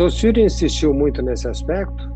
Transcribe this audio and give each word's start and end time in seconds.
Saussure 0.00 0.40
insistiu 0.40 0.94
muito 0.94 1.20
nesse 1.20 1.46
aspecto, 1.46 2.08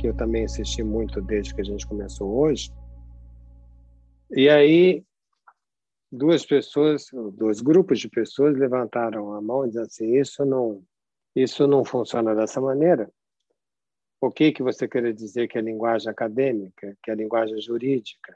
que 0.00 0.08
eu 0.08 0.16
também 0.16 0.44
insisti 0.44 0.82
muito 0.82 1.20
desde 1.20 1.54
que 1.54 1.60
a 1.60 1.64
gente 1.64 1.86
começou 1.86 2.34
hoje. 2.34 2.72
E 4.30 4.48
aí, 4.48 5.04
duas 6.10 6.46
pessoas, 6.46 7.10
dois 7.34 7.60
grupos 7.60 8.00
de 8.00 8.08
pessoas 8.08 8.56
levantaram 8.56 9.34
a 9.34 9.42
mão 9.42 9.66
e 9.66 9.68
disseram 9.68 9.86
assim: 9.86 10.16
isso 10.16 10.42
não, 10.46 10.82
isso 11.36 11.66
não 11.66 11.84
funciona 11.84 12.34
dessa 12.34 12.62
maneira. 12.62 13.12
O 14.22 14.30
que 14.30 14.50
que 14.50 14.62
você 14.62 14.88
quer 14.88 15.12
dizer 15.12 15.48
que 15.48 15.58
a 15.58 15.62
linguagem 15.62 16.10
acadêmica, 16.10 16.96
que 17.02 17.10
a 17.10 17.14
linguagem 17.14 17.60
jurídica 17.60 18.34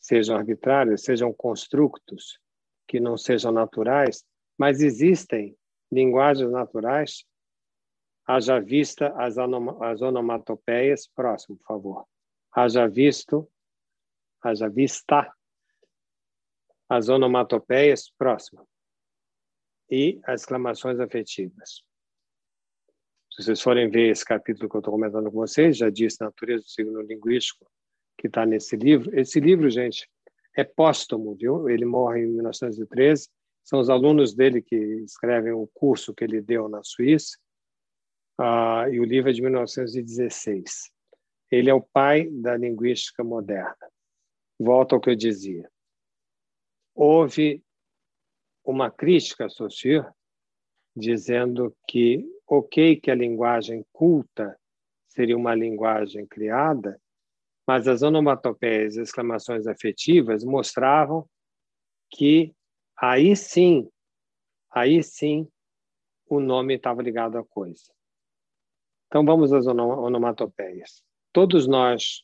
sejam 0.00 0.34
arbitrárias, 0.34 1.02
sejam 1.02 1.30
construtos 1.30 2.40
que 2.86 3.00
não 3.00 3.18
sejam 3.18 3.52
naturais, 3.52 4.24
mas 4.56 4.80
existem 4.80 5.54
linguagens 5.92 6.50
naturais 6.50 7.27
Haja 8.30 8.60
vista 8.60 9.08
as, 9.16 9.38
as 9.38 10.02
onomatopeias. 10.02 11.08
Próximo, 11.08 11.56
por 11.56 11.66
favor. 11.66 12.06
Haja 12.54 12.86
visto, 12.86 13.50
haja 14.42 14.68
vista 14.68 15.32
as 16.90 17.08
onomatopeias. 17.08 18.10
Próximo. 18.18 18.68
E 19.90 20.20
as 20.26 20.42
exclamações 20.42 21.00
afetivas. 21.00 21.82
Se 23.32 23.42
vocês 23.42 23.62
forem 23.62 23.88
ver 23.88 24.10
esse 24.10 24.26
capítulo 24.26 24.68
que 24.68 24.76
eu 24.76 24.80
estou 24.80 24.92
comentando 24.92 25.30
com 25.30 25.38
vocês, 25.38 25.78
já 25.78 25.88
disse 25.88 26.20
Natureza 26.20 26.64
do 26.64 26.68
Signo 26.68 27.00
Linguístico, 27.00 27.66
que 28.18 28.26
está 28.26 28.44
nesse 28.44 28.76
livro. 28.76 29.18
Esse 29.18 29.40
livro, 29.40 29.70
gente, 29.70 30.06
é 30.54 30.64
póstumo, 30.64 31.34
viu? 31.34 31.66
Ele 31.70 31.86
morre 31.86 32.24
em 32.24 32.26
1913. 32.26 33.30
São 33.64 33.80
os 33.80 33.88
alunos 33.88 34.34
dele 34.34 34.60
que 34.60 34.76
escrevem 34.76 35.52
o 35.52 35.66
curso 35.72 36.12
que 36.12 36.24
ele 36.24 36.42
deu 36.42 36.68
na 36.68 36.82
Suíça 36.82 37.38
uh, 38.40 38.88
e 38.92 39.00
o 39.00 39.04
livro 39.04 39.30
é 39.30 39.32
de 39.32 39.42
1916. 39.42 40.90
Ele 41.50 41.70
é 41.70 41.74
o 41.74 41.82
pai 41.82 42.28
da 42.28 42.56
linguística 42.56 43.24
moderna. 43.24 43.76
Volto 44.58 44.94
ao 44.94 45.00
que 45.00 45.10
eu 45.10 45.16
dizia. 45.16 45.70
Houve 46.94 47.62
uma 48.64 48.90
crítica 48.90 49.46
a 49.46 49.48
Saussure 49.48 50.06
dizendo 50.94 51.74
que, 51.86 52.24
ok, 52.46 52.96
que 52.96 53.10
a 53.10 53.14
linguagem 53.14 53.84
culta 53.92 54.58
seria 55.08 55.36
uma 55.36 55.54
linguagem 55.54 56.26
criada, 56.26 57.00
mas 57.66 57.86
as 57.86 58.02
onomatopeias 58.02 58.96
e 58.96 59.02
exclamações 59.02 59.66
afetivas 59.66 60.44
mostravam 60.44 61.28
que 62.10 62.54
aí 62.96 63.36
sim, 63.36 63.88
aí 64.70 65.02
sim, 65.02 65.48
o 66.26 66.40
nome 66.40 66.74
estava 66.74 67.02
ligado 67.02 67.38
à 67.38 67.44
coisa. 67.44 67.92
Então 69.08 69.24
vamos 69.24 69.54
às 69.54 69.66
onomatopeias. 69.66 71.02
Todos 71.32 71.66
nós, 71.66 72.22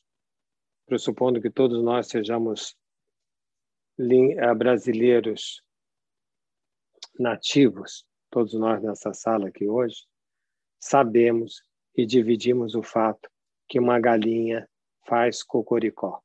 pressupondo 0.87 1.41
que 1.41 1.51
todos 1.51 1.83
nós 1.83 2.09
sejamos 2.09 2.77
eh, 3.99 4.55
brasileiros 4.55 5.63
nativos, 7.19 8.07
todos 8.31 8.53
nós 8.53 8.83
nessa 8.83 9.15
sala 9.15 9.49
aqui 9.49 9.67
hoje, 9.67 10.07
sabemos 10.79 11.63
e 11.97 12.05
dividimos 12.05 12.75
o 12.75 12.83
fato 12.83 13.31
que 13.67 13.79
uma 13.81 13.99
galinha 13.99 14.69
faz 15.07 15.43
cocoricó. 15.43 16.21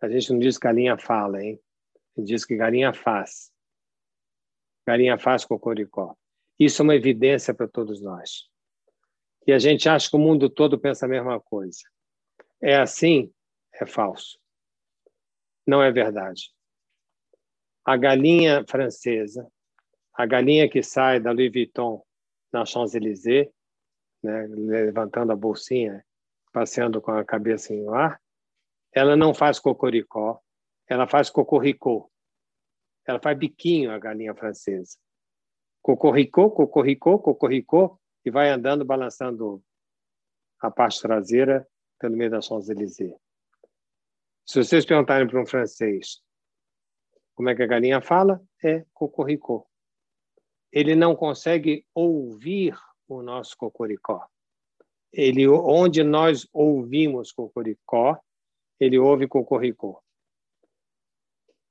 A 0.00 0.08
gente 0.08 0.32
não 0.32 0.38
diz 0.38 0.56
que 0.56 0.66
galinha 0.66 0.96
fala, 0.96 1.42
hein? 1.42 1.60
A 2.16 2.20
gente 2.20 2.28
diz 2.28 2.46
que 2.46 2.56
galinha 2.56 2.94
faz. 2.94 3.52
Galinha 4.86 5.18
faz 5.18 5.44
cocoricó. 5.44 6.16
Isso 6.58 6.80
é 6.80 6.84
uma 6.84 6.94
evidência 6.94 7.52
para 7.52 7.68
todos 7.68 8.00
nós 8.00 8.53
e 9.46 9.52
a 9.52 9.58
gente 9.58 9.88
acha 9.88 10.08
que 10.08 10.16
o 10.16 10.18
mundo 10.18 10.48
todo 10.48 10.78
pensa 10.78 11.06
a 11.06 11.08
mesma 11.08 11.40
coisa. 11.40 11.80
É 12.62 12.76
assim? 12.76 13.32
É 13.74 13.84
falso. 13.84 14.38
Não 15.66 15.82
é 15.82 15.90
verdade. 15.90 16.50
A 17.84 17.96
galinha 17.96 18.64
francesa, 18.68 19.46
a 20.14 20.24
galinha 20.24 20.68
que 20.68 20.82
sai 20.82 21.20
da 21.20 21.32
Louis 21.32 21.52
Vuitton 21.52 22.02
na 22.52 22.64
Champs-Élysées, 22.64 23.50
né, 24.22 24.46
levantando 24.46 25.32
a 25.32 25.36
bolsinha, 25.36 26.04
passeando 26.52 27.00
com 27.02 27.10
a 27.10 27.24
cabeça 27.24 27.74
no 27.74 27.92
ar, 27.92 28.20
ela 28.92 29.16
não 29.16 29.34
faz 29.34 29.58
cocoricó, 29.58 30.40
ela 30.88 31.06
faz 31.06 31.28
cocoricô. 31.28 32.10
Ela 33.06 33.20
faz 33.20 33.36
biquinho, 33.36 33.90
a 33.90 33.98
galinha 33.98 34.34
francesa. 34.34 34.96
Cocoricô, 35.82 36.50
cocoricô, 36.50 37.18
cocoricô, 37.18 38.00
e 38.24 38.30
vai 38.30 38.48
andando, 38.50 38.84
balançando 38.84 39.62
a 40.60 40.70
parte 40.70 41.00
traseira 41.00 41.66
pelo 41.98 42.16
meio 42.16 42.30
da 42.30 42.40
Champs-Élysées. 42.40 43.14
Se 44.46 44.62
vocês 44.62 44.84
perguntarem 44.84 45.26
para 45.26 45.40
um 45.40 45.46
francês 45.46 46.22
como 47.34 47.48
é 47.48 47.54
que 47.54 47.62
a 47.62 47.66
galinha 47.66 48.00
fala, 48.00 48.40
é 48.62 48.84
cocoricó. 48.92 49.66
Ele 50.70 50.94
não 50.94 51.16
consegue 51.16 51.86
ouvir 51.94 52.76
o 53.08 53.22
nosso 53.22 53.56
cocoricó. 53.56 54.26
Ele, 55.12 55.46
onde 55.48 56.02
nós 56.02 56.48
ouvimos 56.52 57.32
cocoricó, 57.32 58.20
ele 58.78 58.98
ouve 58.98 59.28
cocoricó. 59.28 60.00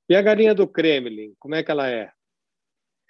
E 0.10 0.16
a 0.16 0.22
galinha 0.22 0.54
do 0.54 0.68
Kremlin, 0.68 1.34
como 1.40 1.56
é 1.56 1.64
que 1.64 1.72
ela 1.72 1.90
é? 1.90 2.12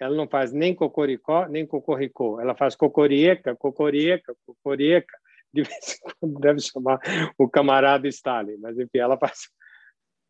Ela 0.04 0.14
não 0.14 0.28
faz 0.28 0.52
nem 0.52 0.72
cocoricó, 0.74 1.46
nem 1.46 1.66
cocoricô. 1.66 2.38
Ela 2.38 2.54
faz 2.54 2.76
cocorieca, 2.76 3.56
cocorieca, 3.56 4.36
cocorieca. 4.44 5.18
De 5.50 5.62
vez 5.62 5.94
em 5.94 6.00
quando 6.20 6.38
deve 6.40 6.60
chamar 6.60 7.00
o 7.38 7.48
camarada 7.48 8.06
Stalin, 8.08 8.58
mas 8.58 8.78
enfim, 8.78 8.98
ela 8.98 9.16
faz. 9.16 9.48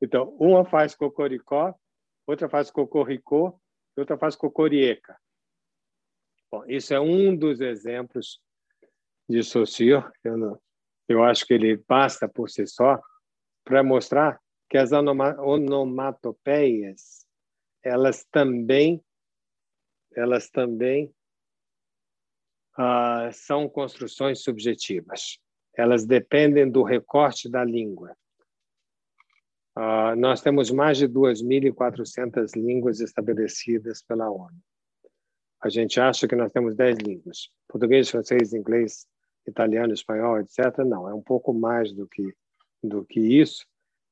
Então, 0.00 0.28
uma 0.38 0.64
faz 0.64 0.94
cocoricó, 0.94 1.74
outra 2.24 2.48
faz 2.48 2.70
cocoricô, 2.70 3.60
outra 3.96 4.16
faz 4.16 4.36
cocorieca. 4.36 5.18
Bom, 6.52 6.62
isso 6.68 6.94
é 6.94 7.00
um 7.00 7.34
dos 7.34 7.60
exemplos 7.60 8.41
de 9.28 9.42
Saussure. 9.42 10.04
Eu, 10.22 10.36
não, 10.36 10.56
eu 11.08 11.24
acho 11.24 11.44
que 11.46 11.54
ele 11.54 11.82
basta 11.88 12.28
por 12.28 12.48
si 12.48 12.64
só 12.64 13.02
para 13.64 13.82
mostrar 13.82 14.41
que 14.70 14.78
as 14.78 14.92
onomatopeias 14.92 17.26
elas 17.82 18.24
também 18.30 19.02
elas 20.16 20.48
também 20.50 21.12
ah, 22.76 23.30
são 23.32 23.69
construções 23.69 24.42
subjetivas. 24.42 25.38
Elas 25.76 26.04
dependem 26.04 26.70
do 26.70 26.82
recorte 26.82 27.48
da 27.48 27.64
língua. 27.64 28.16
Ah, 29.76 30.14
nós 30.16 30.41
temos 30.41 30.70
mais 30.70 30.98
de 30.98 31.08
2.400 31.08 32.53
línguas 32.56 33.00
estabelecidas 33.00 34.03
pela 34.03 34.30
ONU. 34.30 34.56
A 35.60 35.69
gente 35.69 35.98
acha 35.98 36.28
que 36.28 36.36
nós 36.36 36.53
temos 36.53 36.76
10 36.76 36.98
línguas. 36.98 37.48
Português, 37.69 38.10
francês, 38.10 38.53
inglês, 38.53 39.06
italiano, 39.47 39.92
espanhol, 39.92 40.38
etc. 40.38 40.78
Não, 40.86 41.08
é 41.08 41.14
um 41.14 41.22
pouco 41.22 41.53
mais 41.53 41.92
do 41.92 42.06
que, 42.06 42.34
do 42.82 43.04
que 43.04 43.20
isso. 43.20 43.66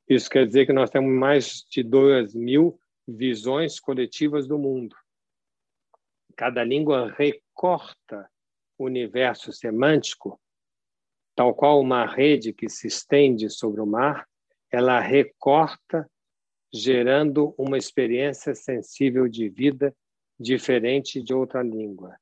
Isso 0.08 0.28
quer 0.28 0.46
dizer 0.46 0.66
que 0.66 0.72
nós 0.72 0.91
temos 0.91 1.12
mais 1.12 1.64
de 1.70 1.82
2 1.82 2.34
mil 2.34 2.78
visões 3.06 3.78
coletivas 3.78 4.46
do 4.46 4.58
mundo. 4.58 4.96
Cada 6.37 6.65
língua 6.65 7.10
recorta 7.12 8.28
o 8.78 8.84
universo 8.84 9.53
semântico, 9.53 10.41
tal 11.34 11.54
qual 11.54 11.81
uma 11.81 12.06
rede 12.06 12.53
que 12.53 12.69
se 12.69 12.87
estende 12.88 13.48
sobre 13.50 13.81
o 13.81 13.87
mar, 13.87 14.28
ela 14.71 15.00
recorta, 15.00 16.09
gerando 16.72 17.54
uma 17.59 17.77
experiência 17.77 18.54
sensível 18.54 19.28
de 19.28 19.48
vida 19.48 19.95
diferente 20.39 21.22
de 21.22 21.34
outra 21.34 21.62
língua. 21.62 22.16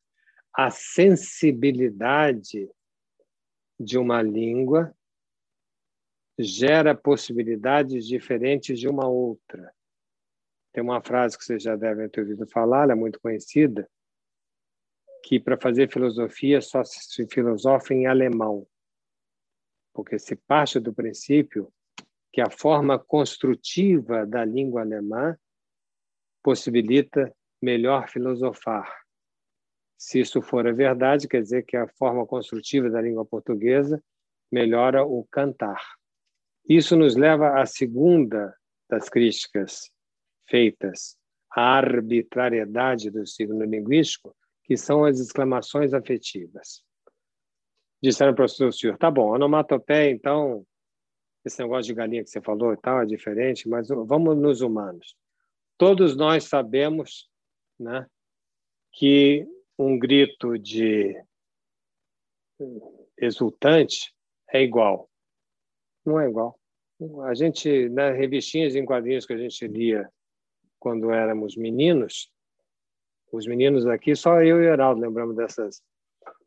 A 0.52 0.70
sensibilidade 0.70 2.68
de 3.78 3.96
uma 3.96 4.20
língua 4.20 4.92
gera 6.36 6.94
possibilidades 6.94 8.06
diferentes 8.06 8.78
de 8.78 8.88
uma 8.88 9.06
outra. 9.06 9.72
Tem 10.72 10.82
uma 10.82 11.02
frase 11.02 11.38
que 11.38 11.44
vocês 11.44 11.62
já 11.62 11.76
devem 11.76 12.08
ter 12.08 12.20
ouvido 12.20 12.46
falar, 12.48 12.84
ela 12.84 12.92
é 12.92 12.96
muito 12.96 13.20
conhecida, 13.20 13.88
que 15.22 15.38
para 15.38 15.56
fazer 15.60 15.90
filosofia 15.90 16.60
só 16.60 16.82
se 16.84 17.26
filosofa 17.28 17.94
em 17.94 18.06
alemão, 18.06 18.66
porque 19.92 20.18
se 20.18 20.34
parte 20.34 20.80
do 20.80 20.92
princípio 20.92 21.72
que 22.32 22.40
a 22.40 22.50
forma 22.50 22.98
construtiva 22.98 24.26
da 24.26 24.44
língua 24.44 24.82
alemã 24.82 25.36
possibilita 26.42 27.34
melhor 27.60 28.08
filosofar. 28.08 28.88
Se 29.98 30.20
isso 30.20 30.40
for 30.40 30.66
a 30.66 30.72
verdade, 30.72 31.28
quer 31.28 31.42
dizer 31.42 31.64
que 31.64 31.76
a 31.76 31.86
forma 31.86 32.26
construtiva 32.26 32.88
da 32.88 33.02
língua 33.02 33.26
portuguesa 33.26 34.02
melhora 34.50 35.04
o 35.04 35.26
cantar. 35.30 35.82
Isso 36.66 36.96
nos 36.96 37.16
leva 37.16 37.60
à 37.60 37.66
segunda 37.66 38.56
das 38.88 39.08
críticas 39.08 39.90
feitas 40.48 41.18
à 41.50 41.76
arbitrariedade 41.78 43.10
do 43.10 43.26
signo 43.26 43.64
linguístico, 43.64 44.34
que 44.70 44.76
são 44.76 45.04
as 45.04 45.18
exclamações 45.18 45.92
afetivas. 45.92 46.84
disseram 48.00 48.32
para 48.32 48.44
o 48.44 48.72
senhor, 48.72 48.96
tá 48.96 49.10
bom, 49.10 49.34
onomatopeia, 49.34 50.12
então, 50.12 50.64
esse 51.44 51.60
negócio 51.60 51.86
de 51.86 51.94
galinha 51.94 52.22
que 52.22 52.30
você 52.30 52.40
falou 52.40 52.72
e 52.72 52.76
tal 52.76 53.02
é 53.02 53.04
diferente, 53.04 53.68
mas 53.68 53.88
vamos 53.88 54.38
nos 54.38 54.60
humanos. 54.60 55.16
Todos 55.76 56.16
nós 56.16 56.44
sabemos 56.44 57.28
né, 57.80 58.06
que 58.92 59.44
um 59.76 59.98
grito 59.98 60.56
de 60.56 61.20
exultante 63.18 64.14
é 64.52 64.62
igual. 64.62 65.10
Não 66.06 66.20
é 66.20 66.28
igual. 66.28 66.56
A 67.24 67.34
gente, 67.34 67.88
nas 67.88 68.16
revistinhas 68.16 68.76
em 68.76 68.86
quadrinhos 68.86 69.26
que 69.26 69.32
a 69.32 69.38
gente 69.38 69.66
lia 69.66 70.08
quando 70.78 71.10
éramos 71.10 71.56
meninos, 71.56 72.30
os 73.32 73.46
meninos 73.46 73.86
aqui, 73.86 74.14
só 74.14 74.42
eu 74.42 74.62
e 74.62 74.66
o 74.66 74.72
Heraldo 74.72 75.00
lembramos 75.00 75.36
dessas, 75.36 75.82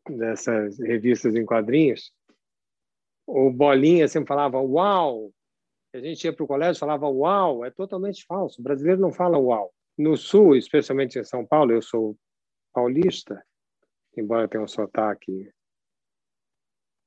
dessas 0.08 0.78
revistas 0.78 1.34
em 1.34 1.44
quadrinhos. 1.44 2.12
O 3.26 3.50
Bolinha 3.50 4.06
sempre 4.06 4.28
falava 4.28 4.60
uau. 4.60 5.32
A 5.94 5.98
gente 5.98 6.24
ia 6.24 6.32
para 6.32 6.44
o 6.44 6.46
colégio 6.46 6.78
e 6.78 6.80
falava 6.80 7.08
uau. 7.08 7.64
É 7.64 7.70
totalmente 7.70 8.24
falso. 8.26 8.60
O 8.60 8.64
brasileiro 8.64 9.00
não 9.00 9.12
fala 9.12 9.38
uau. 9.38 9.72
No 9.96 10.16
Sul, 10.16 10.56
especialmente 10.56 11.18
em 11.18 11.24
São 11.24 11.46
Paulo, 11.46 11.72
eu 11.72 11.80
sou 11.80 12.16
paulista, 12.72 13.42
embora 14.16 14.48
tenha 14.48 14.62
um 14.62 14.68
sotaque 14.68 15.50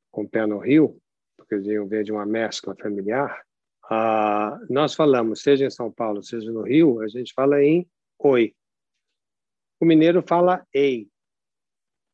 com 0.09 0.23
o 0.23 0.29
pé 0.29 0.45
no 0.45 0.57
Rio, 0.57 0.97
porque 1.35 1.55
eu 1.55 1.85
venho 1.85 2.03
de 2.03 2.11
uma 2.11 2.25
mescla 2.25 2.73
familiar, 2.75 3.45
ah, 3.89 4.59
nós 4.69 4.95
falamos, 4.95 5.41
seja 5.41 5.65
em 5.65 5.69
São 5.69 5.91
Paulo, 5.91 6.23
seja 6.23 6.51
no 6.51 6.63
Rio, 6.63 7.01
a 7.01 7.07
gente 7.07 7.33
fala 7.33 7.61
em 7.63 7.87
oi. 8.19 8.53
O 9.79 9.85
mineiro 9.85 10.23
fala 10.27 10.65
ei. 10.73 11.07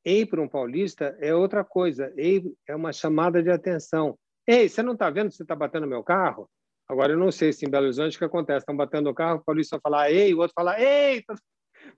Ei 0.05 0.25
para 0.25 0.41
um 0.41 0.47
paulista 0.47 1.17
é 1.19 1.33
outra 1.33 1.63
coisa. 1.63 2.13
Ei 2.17 2.43
é 2.67 2.75
uma 2.75 2.91
chamada 2.91 3.41
de 3.41 3.49
atenção. 3.49 4.17
Ei, 4.45 4.67
você 4.67 4.83
não 4.83 4.93
está 4.93 5.09
vendo 5.09 5.29
que 5.29 5.35
você 5.35 5.43
está 5.43 5.55
batendo 5.55 5.87
meu 5.87 6.03
carro? 6.03 6.49
Agora, 6.87 7.13
eu 7.13 7.17
não 7.17 7.31
sei 7.31 7.53
se 7.53 7.65
em 7.65 7.69
Belo 7.69 7.85
Horizonte 7.85 8.15
o 8.15 8.19
que 8.19 8.25
acontece. 8.25 8.59
Estão 8.59 8.75
batendo 8.75 9.05
no 9.05 9.15
carro, 9.15 9.39
o 9.39 9.43
paulista 9.43 9.79
fala 9.81 10.11
ei, 10.11 10.33
o 10.33 10.39
outro 10.39 10.53
fala 10.53 10.79
ei, 10.79 11.23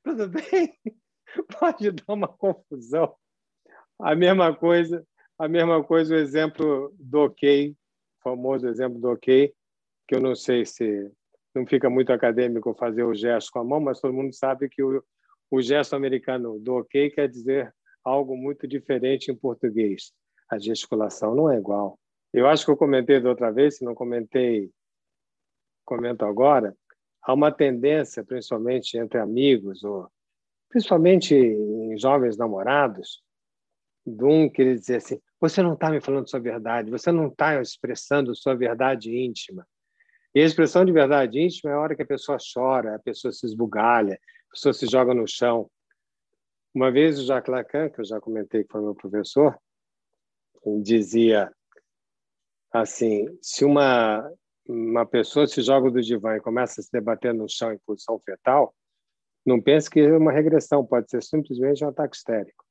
tudo 0.03 0.29
bem? 0.29 0.77
Pode 1.59 1.91
dar 1.91 2.13
uma 2.13 2.27
confusão. 2.27 3.15
A 3.99 4.15
mesma 4.15 4.55
coisa, 4.55 5.03
a 5.39 5.47
mesma 5.47 5.83
coisa 5.83 6.13
o 6.13 6.17
exemplo 6.17 6.93
do 6.99 7.25
ok, 7.25 7.75
famoso 8.23 8.67
exemplo 8.67 8.99
do 8.99 9.09
ok, 9.09 9.53
que 10.07 10.15
eu 10.15 10.21
não 10.21 10.35
sei 10.35 10.65
se 10.65 11.11
não 11.53 11.65
fica 11.65 11.89
muito 11.89 12.11
acadêmico 12.11 12.75
fazer 12.75 13.03
o 13.03 13.15
gesto 13.15 13.51
com 13.51 13.59
a 13.59 13.63
mão, 13.63 13.79
mas 13.79 13.99
todo 13.99 14.13
mundo 14.13 14.33
sabe 14.33 14.69
que 14.69 14.83
o, 14.83 15.03
o 15.49 15.61
gesto 15.61 15.95
americano 15.95 16.59
do 16.59 16.75
ok 16.75 17.09
quer 17.09 17.29
dizer 17.29 17.73
algo 18.03 18.35
muito 18.35 18.67
diferente 18.67 19.31
em 19.31 19.35
português. 19.35 20.11
A 20.49 20.59
gesticulação 20.59 21.33
não 21.35 21.51
é 21.51 21.57
igual. 21.57 21.99
Eu 22.33 22.47
acho 22.47 22.65
que 22.65 22.71
eu 22.71 22.77
comentei 22.77 23.19
da 23.19 23.29
outra 23.29 23.51
vez, 23.51 23.77
se 23.77 23.85
não 23.85 23.95
comentei, 23.95 24.69
comento 25.85 26.25
agora. 26.25 26.75
Há 27.23 27.33
uma 27.33 27.51
tendência, 27.51 28.23
principalmente 28.23 28.97
entre 28.97 29.19
amigos, 29.19 29.83
ou 29.83 30.07
principalmente 30.69 31.33
em 31.33 31.97
jovens 31.97 32.37
namorados, 32.37 33.23
de 34.05 34.23
um 34.23 34.49
querer 34.49 34.75
dizer 34.75 34.97
assim: 34.97 35.19
você 35.39 35.61
não 35.63 35.73
está 35.73 35.89
me 35.89 36.01
falando 36.01 36.29
sua 36.29 36.39
verdade, 36.39 36.91
você 36.91 37.11
não 37.11 37.27
está 37.27 37.59
expressando 37.59 38.35
sua 38.35 38.55
verdade 38.55 39.15
íntima. 39.15 39.65
E 40.33 40.41
a 40.41 40.45
expressão 40.45 40.83
de 40.83 40.91
verdade 40.91 41.39
íntima 41.39 41.71
é 41.71 41.73
a 41.73 41.79
hora 41.79 41.95
que 41.95 42.01
a 42.01 42.05
pessoa 42.05 42.37
chora, 42.53 42.95
a 42.95 42.99
pessoa 42.99 43.31
se 43.31 43.45
esbugalha, 43.45 44.19
pessoa 44.55 44.73
se 44.73 44.87
joga 44.87 45.13
no 45.13 45.27
chão. 45.27 45.69
Uma 46.73 46.91
vez 46.91 47.19
o 47.19 47.25
Jacques 47.25 47.51
Lacan, 47.51 47.89
que 47.89 47.99
eu 47.99 48.05
já 48.05 48.19
comentei 48.19 48.63
que 48.63 48.71
foi 48.71 48.81
meu 48.81 48.95
professor, 48.95 49.57
dizia 50.81 51.53
assim: 52.71 53.37
se 53.41 53.63
uma, 53.63 54.29
uma 54.67 55.05
pessoa 55.05 55.45
se 55.45 55.61
joga 55.61 55.91
do 55.91 56.01
divã 56.01 56.37
e 56.37 56.41
começa 56.41 56.79
a 56.79 56.83
se 56.83 56.91
debater 56.91 57.33
no 57.33 57.47
chão 57.47 57.71
em 57.71 57.79
posição 57.85 58.19
fetal, 58.19 58.73
não 59.45 59.61
pense 59.61 59.89
que 59.89 59.99
é 59.99 60.17
uma 60.17 60.31
regressão, 60.31 60.85
pode 60.85 61.09
ser 61.09 61.21
simplesmente 61.21 61.83
um 61.83 61.89
ataque 61.89 62.15
histérico. 62.15 62.65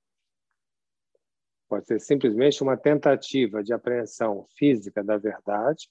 Pode 1.69 1.87
ser 1.87 2.01
simplesmente 2.01 2.63
uma 2.63 2.77
tentativa 2.77 3.63
de 3.63 3.73
apreensão 3.73 4.47
física 4.57 5.03
da 5.03 5.17
verdade 5.17 5.89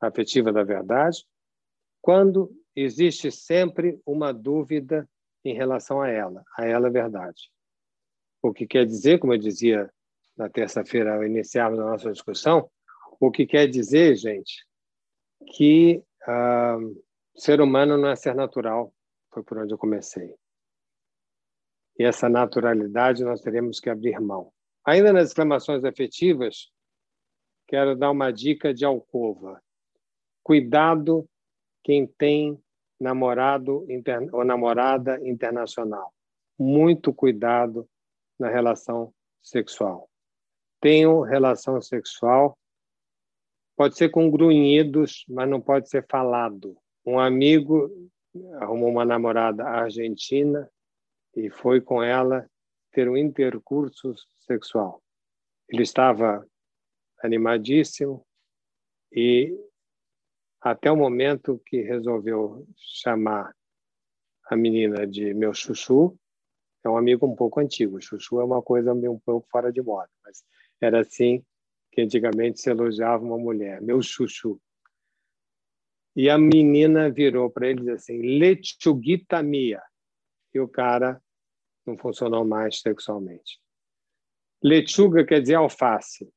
afetiva 0.00 0.52
da 0.52 0.64
verdade, 0.64 1.24
quando 2.00 2.50
existe 2.74 3.30
sempre 3.30 4.00
uma 4.06 4.32
dúvida 4.32 5.08
em 5.44 5.54
relação 5.54 6.00
a 6.00 6.08
ela, 6.08 6.44
a 6.56 6.66
ela 6.66 6.88
é 6.88 6.90
verdade. 6.90 7.50
O 8.42 8.52
que 8.52 8.66
quer 8.66 8.86
dizer, 8.86 9.18
como 9.18 9.34
eu 9.34 9.38
dizia 9.38 9.92
na 10.36 10.48
terça-feira 10.48 11.14
ao 11.14 11.24
iniciarmos 11.24 11.78
a 11.78 11.84
nossa 11.84 12.12
discussão, 12.12 12.70
o 13.20 13.30
que 13.30 13.46
quer 13.46 13.68
dizer, 13.68 14.16
gente, 14.16 14.66
que 15.54 16.02
ah, 16.26 16.78
ser 17.34 17.60
humano 17.60 17.96
não 17.96 18.08
é 18.08 18.16
ser 18.16 18.34
natural, 18.34 18.92
foi 19.30 19.42
por 19.42 19.58
onde 19.58 19.72
eu 19.72 19.78
comecei. 19.78 20.34
E 21.98 22.04
essa 22.04 22.28
naturalidade 22.28 23.24
nós 23.24 23.40
teremos 23.40 23.78
que 23.78 23.90
abrir 23.90 24.20
mão. 24.20 24.52
Ainda 24.84 25.12
nas 25.12 25.28
exclamações 25.28 25.84
afetivas, 25.84 26.70
quero 27.68 27.96
dar 27.96 28.10
uma 28.10 28.32
dica 28.32 28.74
de 28.74 28.84
alcova. 28.84 29.62
Cuidado 30.42 31.28
quem 31.82 32.06
tem 32.06 32.60
namorado 33.00 33.86
ou 34.32 34.44
namorada 34.44 35.20
internacional. 35.26 36.12
Muito 36.58 37.12
cuidado 37.12 37.88
na 38.38 38.48
relação 38.48 39.12
sexual. 39.42 40.08
Tenham 40.80 41.20
relação 41.20 41.80
sexual, 41.80 42.56
pode 43.76 43.96
ser 43.96 44.10
com 44.10 44.30
grunhidos, 44.30 45.24
mas 45.28 45.48
não 45.48 45.60
pode 45.60 45.88
ser 45.88 46.06
falado. 46.08 46.76
Um 47.04 47.18
amigo 47.18 47.90
arrumou 48.60 48.88
uma 48.88 49.04
namorada 49.04 49.64
argentina 49.64 50.70
e 51.34 51.50
foi 51.50 51.80
com 51.80 52.02
ela 52.02 52.48
ter 52.92 53.08
um 53.08 53.16
intercurso 53.16 54.14
sexual. 54.40 55.02
Ele 55.68 55.82
estava 55.82 56.46
animadíssimo 57.22 58.24
e 59.12 59.56
até 60.62 60.90
o 60.90 60.96
momento 60.96 61.60
que 61.66 61.82
resolveu 61.82 62.64
chamar 62.76 63.52
a 64.48 64.56
menina 64.56 65.06
de 65.06 65.34
meu 65.34 65.52
chuchu. 65.52 66.16
É 66.84 66.88
um 66.88 66.96
amigo 66.96 67.26
um 67.26 67.34
pouco 67.34 67.60
antigo. 67.60 68.00
Chuchu 68.00 68.40
é 68.40 68.44
uma 68.44 68.62
coisa 68.62 68.92
um 68.92 69.18
pouco 69.18 69.46
fora 69.50 69.72
de 69.72 69.82
moda, 69.82 70.08
mas 70.24 70.44
era 70.80 71.00
assim 71.00 71.44
que 71.90 72.00
antigamente 72.00 72.60
se 72.60 72.70
elogiava 72.70 73.22
uma 73.22 73.38
mulher, 73.38 73.82
meu 73.82 74.00
chuchu. 74.00 74.60
E 76.14 76.30
a 76.30 76.38
menina 76.38 77.10
virou 77.10 77.50
para 77.50 77.68
ele 77.68 77.80
e 77.80 77.84
disse 77.84 78.12
assim, 78.12 78.38
lechuguita 78.38 79.42
mia. 79.42 79.82
E 80.54 80.60
o 80.60 80.68
cara 80.68 81.20
não 81.84 81.96
funcionou 81.96 82.44
mais 82.44 82.80
sexualmente. 82.80 83.60
Lechuga 84.62 85.24
quer 85.24 85.40
dizer 85.40 85.54
alface. 85.54 86.30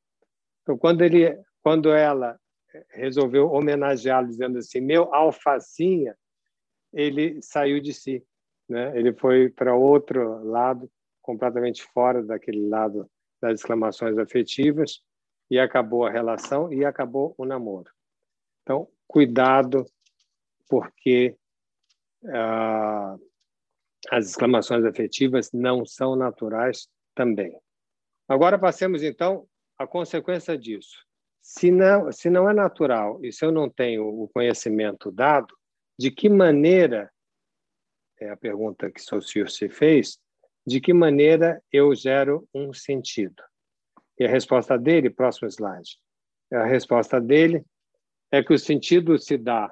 Então, 0.64 0.78
quando, 0.78 1.04
ele, 1.04 1.38
quando 1.62 1.92
ela 1.92 2.40
resolveu 2.90 3.52
homenageá-lo 3.52 4.28
dizendo 4.28 4.58
assim, 4.58 4.80
meu 4.80 5.14
alfacinha, 5.14 6.16
ele 6.94 7.42
saiu 7.42 7.80
de 7.80 7.94
si, 7.94 8.26
né? 8.70 8.98
Ele 8.98 9.14
foi 9.14 9.50
para 9.50 9.76
outro 9.76 10.44
lado, 10.44 10.90
completamente 11.22 11.84
fora 11.84 12.24
daquele 12.24 12.68
lado 12.68 13.10
das 13.42 13.60
exclamações 13.60 14.18
afetivas 14.18 15.02
e 15.50 15.60
acabou 15.60 16.06
a 16.06 16.12
relação 16.12 16.72
e 16.72 16.86
acabou 16.86 17.36
o 17.38 17.46
namoro. 17.46 17.92
Então, 18.64 18.88
cuidado, 19.08 19.86
porque 20.68 21.36
ah, 22.28 23.16
as 24.10 24.28
exclamações 24.28 24.84
afetivas 24.86 25.52
não 25.52 25.86
são 25.86 26.16
naturais 26.16 26.88
também. 27.14 27.58
Agora 28.28 28.58
passemos 28.58 29.04
então 29.04 29.48
à 29.78 29.86
consequência 29.86 30.58
disso. 30.58 31.06
Se 31.48 31.70
não, 31.70 32.12
se 32.12 32.28
não 32.28 32.50
é 32.50 32.54
natural 32.56 33.24
e 33.24 33.32
se 33.32 33.46
eu 33.46 33.52
não 33.52 33.70
tenho 33.70 34.08
o 34.08 34.28
conhecimento 34.30 35.12
dado, 35.12 35.56
de 35.98 36.10
que 36.10 36.28
maneira, 36.28 37.14
é 38.20 38.32
a 38.32 38.36
pergunta 38.36 38.90
que 38.90 39.00
Saussure 39.00 39.52
se 39.52 39.70
fez, 39.70 40.18
de 40.66 40.82
que 40.82 40.92
maneira 40.92 41.62
eu 41.72 41.94
gero 41.94 42.50
um 42.52 42.74
sentido? 42.74 43.44
E 44.20 44.26
a 44.26 44.28
resposta 44.28 44.76
dele, 44.76 45.12
próximo 45.12 45.48
slide, 45.48 46.00
a 46.52 46.66
resposta 46.66 47.22
dele 47.22 47.64
é 48.32 48.44
que 48.44 48.52
o 48.52 48.58
sentido 48.58 49.16
se 49.20 49.38
dá 49.38 49.72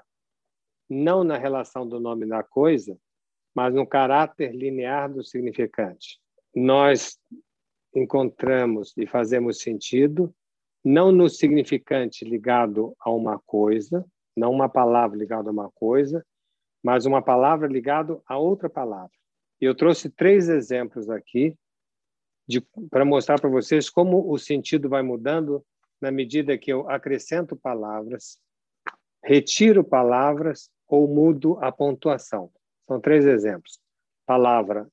não 0.87 1.23
na 1.23 1.39
relação 1.39 1.87
do 1.87 1.99
nome 1.99 2.27
da 2.27 2.43
coisa, 2.43 2.95
mas 3.55 3.73
no 3.73 3.87
caráter 3.87 4.53
linear 4.53 5.11
do 5.11 5.23
significante. 5.23 6.21
Nós 6.55 7.17
encontramos 7.95 8.95
e 8.95 9.07
fazemos 9.07 9.59
sentido 9.59 10.33
não 10.83 11.11
no 11.11 11.29
significante 11.29 12.25
ligado 12.25 12.95
a 12.99 13.09
uma 13.09 13.39
coisa, 13.39 14.05
não 14.35 14.51
uma 14.51 14.67
palavra 14.67 15.17
ligada 15.17 15.49
a 15.49 15.53
uma 15.53 15.71
coisa, 15.71 16.25
mas 16.83 17.05
uma 17.05 17.21
palavra 17.21 17.67
ligada 17.67 18.19
a 18.25 18.37
outra 18.37 18.69
palavra. 18.69 19.15
E 19.61 19.65
eu 19.65 19.73
trouxe 19.73 20.09
três 20.09 20.49
exemplos 20.49 21.09
aqui 21.09 21.55
para 22.89 23.05
mostrar 23.05 23.39
para 23.39 23.49
vocês 23.49 23.89
como 23.89 24.29
o 24.29 24.37
sentido 24.37 24.89
vai 24.89 25.01
mudando 25.01 25.65
na 26.01 26.11
medida 26.11 26.57
que 26.57 26.73
eu 26.73 26.89
acrescento 26.89 27.55
palavras, 27.55 28.37
retiro 29.23 29.83
palavras 29.83 30.69
ou 30.85 31.07
mudo 31.07 31.57
a 31.61 31.71
pontuação. 31.71 32.51
São 32.85 32.99
três 32.99 33.25
exemplos: 33.25 33.79
palavra 34.25 34.89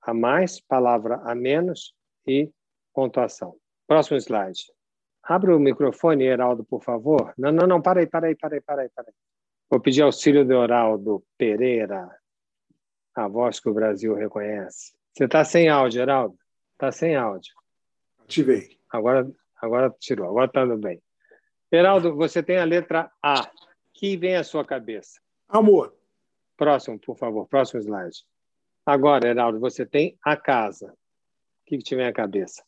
a 0.00 0.14
mais, 0.14 0.60
palavra 0.60 1.16
a 1.24 1.34
menos 1.34 1.94
e 2.26 2.50
pontuação. 2.94 3.56
Próximo 3.86 4.16
slide. 4.16 4.75
Abre 5.28 5.52
o 5.52 5.58
microfone, 5.58 6.24
Heraldo, 6.24 6.64
por 6.64 6.84
favor. 6.84 7.34
Não, 7.36 7.50
não, 7.50 7.66
não, 7.66 7.82
para 7.82 7.98
aí, 7.98 8.06
para 8.06 8.28
aí, 8.28 8.36
para 8.36 8.54
aí, 8.54 8.60
para 8.60 8.82
aí. 8.82 8.88
Para 8.88 9.04
aí. 9.08 9.14
Vou 9.68 9.80
pedir 9.80 10.02
auxílio 10.02 10.44
do 10.44 10.62
Heraldo 10.62 11.24
Pereira, 11.36 12.08
a 13.12 13.26
voz 13.26 13.58
que 13.58 13.68
o 13.68 13.74
Brasil 13.74 14.14
reconhece. 14.14 14.94
Você 15.12 15.24
está 15.24 15.44
sem 15.44 15.68
áudio, 15.68 16.00
Heraldo? 16.00 16.38
Está 16.74 16.92
sem 16.92 17.16
áudio. 17.16 17.52
Ativei. 18.22 18.78
Agora, 18.88 19.28
agora 19.60 19.90
tirou, 19.98 20.28
agora 20.28 20.46
está 20.46 20.62
tudo 20.62 20.78
bem. 20.78 21.02
Heraldo, 21.72 22.14
você 22.14 22.40
tem 22.40 22.58
a 22.58 22.64
letra 22.64 23.10
A. 23.20 23.50
Que 23.92 24.16
vem 24.16 24.36
à 24.36 24.44
sua 24.44 24.64
cabeça? 24.64 25.20
Amor. 25.48 25.96
Próximo, 26.56 27.00
por 27.00 27.16
favor, 27.16 27.48
próximo 27.48 27.80
slide. 27.80 28.24
Agora, 28.84 29.26
Heraldo, 29.26 29.58
você 29.58 29.84
tem 29.84 30.16
a 30.22 30.36
casa. 30.36 30.92
O 30.92 30.96
que, 31.66 31.78
que 31.78 31.82
te 31.82 31.96
vem 31.96 32.06
à 32.06 32.12
cabeça? 32.12 32.62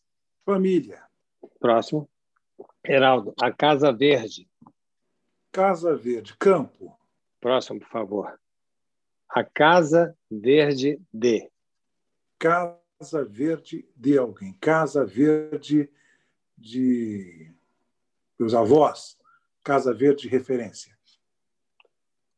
Família. 0.45 1.00
Próximo. 1.61 2.09
Heraldo, 2.85 3.35
a 3.41 3.53
Casa 3.53 3.93
Verde. 3.93 4.49
Casa 5.53 5.97
Verde, 5.97 6.37
campo. 6.38 6.99
Próximo, 7.41 7.81
por 7.81 7.88
favor. 7.88 8.41
A 9.29 9.45
Casa 9.45 10.17
Verde 10.31 11.00
de. 11.12 11.50
Casa 12.38 13.25
Verde 13.25 13.88
de 13.97 14.19
alguém. 14.19 14.53
Casa 14.61 15.05
Verde 15.05 15.91
de 16.57 17.53
dos 18.38 18.55
avós. 18.55 19.19
Casa 19.62 19.93
Verde 19.93 20.23
de 20.23 20.29
referência. 20.29 20.99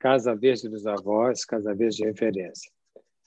Casa 0.01 0.35
Verde 0.35 0.67
dos 0.69 0.87
avós, 0.87 1.45
Casa 1.45 1.75
Verde 1.75 1.99
de 1.99 2.05
referência. 2.05 2.73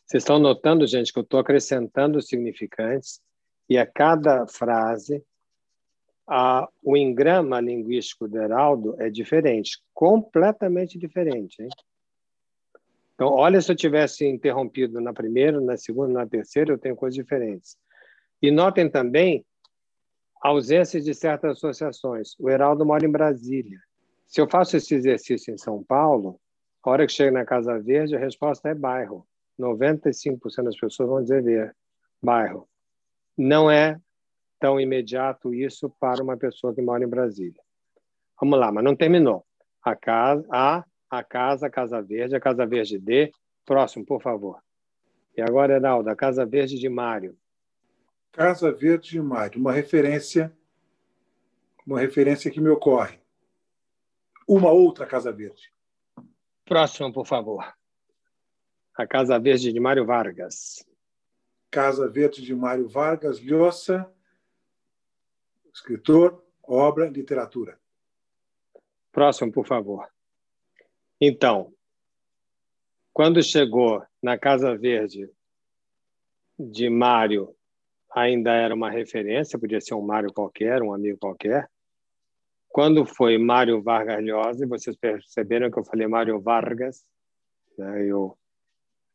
Vocês 0.05 0.23
estão 0.23 0.39
notando, 0.39 0.87
gente, 0.87 1.13
que 1.13 1.19
eu 1.19 1.23
estou 1.23 1.39
acrescentando 1.39 2.19
significantes 2.19 3.21
e 3.69 3.77
a 3.77 3.85
cada 3.85 4.47
frase 4.47 5.23
a, 6.27 6.67
o 6.83 6.95
engrama 6.95 7.59
linguístico 7.59 8.27
do 8.27 8.37
Heraldo 8.37 8.95
é 8.99 9.09
diferente, 9.09 9.81
completamente 9.93 10.97
diferente. 10.97 11.61
Hein? 11.61 11.69
Então, 13.13 13.29
olha 13.29 13.61
se 13.61 13.71
eu 13.71 13.75
tivesse 13.75 14.25
interrompido 14.25 14.99
na 14.99 15.13
primeira, 15.13 15.59
na 15.61 15.77
segunda, 15.77 16.13
na 16.13 16.27
terceira, 16.27 16.73
eu 16.73 16.77
tenho 16.77 16.95
coisas 16.95 17.15
diferentes. 17.15 17.77
E 18.41 18.49
notem 18.51 18.89
também 18.89 19.45
a 20.41 20.49
ausência 20.49 20.99
de 20.99 21.13
certas 21.13 21.57
associações. 21.57 22.35
O 22.39 22.49
Heraldo 22.49 22.85
mora 22.85 23.05
em 23.05 23.11
Brasília. 23.11 23.79
Se 24.27 24.41
eu 24.41 24.49
faço 24.49 24.75
esse 24.75 24.95
exercício 24.95 25.53
em 25.53 25.57
São 25.57 25.83
Paulo, 25.83 26.39
a 26.83 26.89
hora 26.89 27.05
que 27.05 27.13
chega 27.13 27.31
na 27.31 27.45
Casa 27.45 27.79
Verde, 27.79 28.15
a 28.15 28.19
resposta 28.19 28.69
é 28.69 28.75
bairro. 28.75 29.25
95% 29.59 30.63
das 30.63 30.75
pessoas 30.75 31.07
vão 31.07 31.21
dizer 31.21 31.75
bairro. 32.21 32.67
Não 33.37 33.69
é 33.69 33.97
tão 34.63 34.79
imediato 34.79 35.53
isso 35.53 35.89
para 35.89 36.23
uma 36.23 36.37
pessoa 36.37 36.73
que 36.73 36.81
mora 36.81 37.03
em 37.03 37.07
Brasília. 37.07 37.61
Vamos 38.39 38.57
lá, 38.57 38.71
mas 38.71 38.81
não 38.81 38.95
terminou. 38.95 39.45
A 39.81 39.93
casa, 39.93 40.47
a, 40.49 40.85
a 41.09 41.21
casa, 41.21 41.67
a 41.67 41.69
Casa 41.69 42.01
Verde, 42.01 42.33
a 42.33 42.39
Casa 42.39 42.65
Verde 42.65 42.97
D. 42.97 43.33
Próximo, 43.65 44.05
por 44.05 44.21
favor. 44.21 44.63
E 45.35 45.41
agora, 45.41 45.75
Heraldo, 45.75 46.09
a 46.09 46.15
Casa 46.15 46.45
Verde 46.45 46.79
de 46.79 46.87
Mário. 46.87 47.37
Casa 48.31 48.71
Verde 48.71 49.09
de 49.09 49.21
Mário, 49.21 49.59
uma 49.59 49.73
referência, 49.73 50.55
uma 51.85 51.99
referência 51.99 52.49
que 52.49 52.61
me 52.61 52.69
ocorre. 52.69 53.19
Uma 54.47 54.71
outra 54.71 55.05
Casa 55.05 55.33
Verde. 55.33 55.73
Próximo, 56.63 57.11
por 57.11 57.27
favor. 57.27 57.65
A 58.95 59.05
Casa 59.05 59.37
Verde 59.37 59.73
de 59.73 59.79
Mário 59.81 60.05
Vargas. 60.05 60.87
Casa 61.69 62.07
Verde 62.07 62.41
de 62.41 62.55
Mário 62.55 62.87
Vargas 62.87 63.41
Llosa, 63.41 64.09
escritor, 65.73 66.43
obra, 66.61 67.09
literatura. 67.09 67.79
Próximo, 69.11 69.51
por 69.51 69.65
favor. 69.65 70.07
Então, 71.19 71.73
quando 73.11 73.43
chegou 73.43 74.03
na 74.21 74.37
Casa 74.37 74.77
Verde 74.77 75.29
de 76.57 76.89
Mário, 76.89 77.55
ainda 78.09 78.51
era 78.53 78.73
uma 78.73 78.89
referência, 78.89 79.59
podia 79.59 79.81
ser 79.81 79.95
um 79.95 80.01
Mário 80.01 80.31
qualquer, 80.31 80.81
um 80.81 80.93
amigo 80.93 81.17
qualquer. 81.19 81.69
Quando 82.69 83.05
foi 83.05 83.37
Mário 83.37 83.81
Vargas 83.81 84.23
Llosa, 84.23 84.67
vocês 84.67 84.95
perceberam 84.95 85.69
que 85.69 85.77
eu 85.77 85.85
falei 85.85 86.07
Mário 86.07 86.39
Vargas, 86.39 87.05
né? 87.77 88.03
eu, 88.05 88.37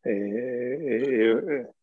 é, 0.05 0.11
eu, 0.11 1.75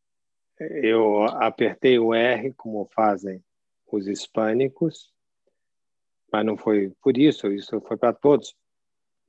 eu 0.60 1.24
apertei 1.24 2.00
o 2.00 2.14
R, 2.14 2.54
como 2.54 2.90
fazem 2.94 3.44
os 3.92 4.08
hispânicos, 4.08 5.14
mas 6.32 6.46
não 6.46 6.58
foi 6.58 6.92
por 7.02 7.18
isso, 7.18 7.52
isso 7.52 7.80
foi 7.82 7.98
para 7.98 8.14
todos. 8.14 8.56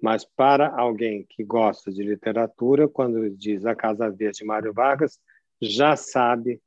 Mas 0.01 0.25
para 0.25 0.69
alguém 0.77 1.25
que 1.29 1.43
gosta 1.43 1.91
de 1.91 2.03
literatura, 2.03 2.89
quando 2.89 3.31
diz 3.31 3.65
A 3.65 3.75
Casa 3.75 4.11
Verde 4.11 4.39
de 4.39 4.45
Mário 4.45 4.73
Vargas, 4.73 5.19
já 5.61 5.97
sabe 5.97 6.61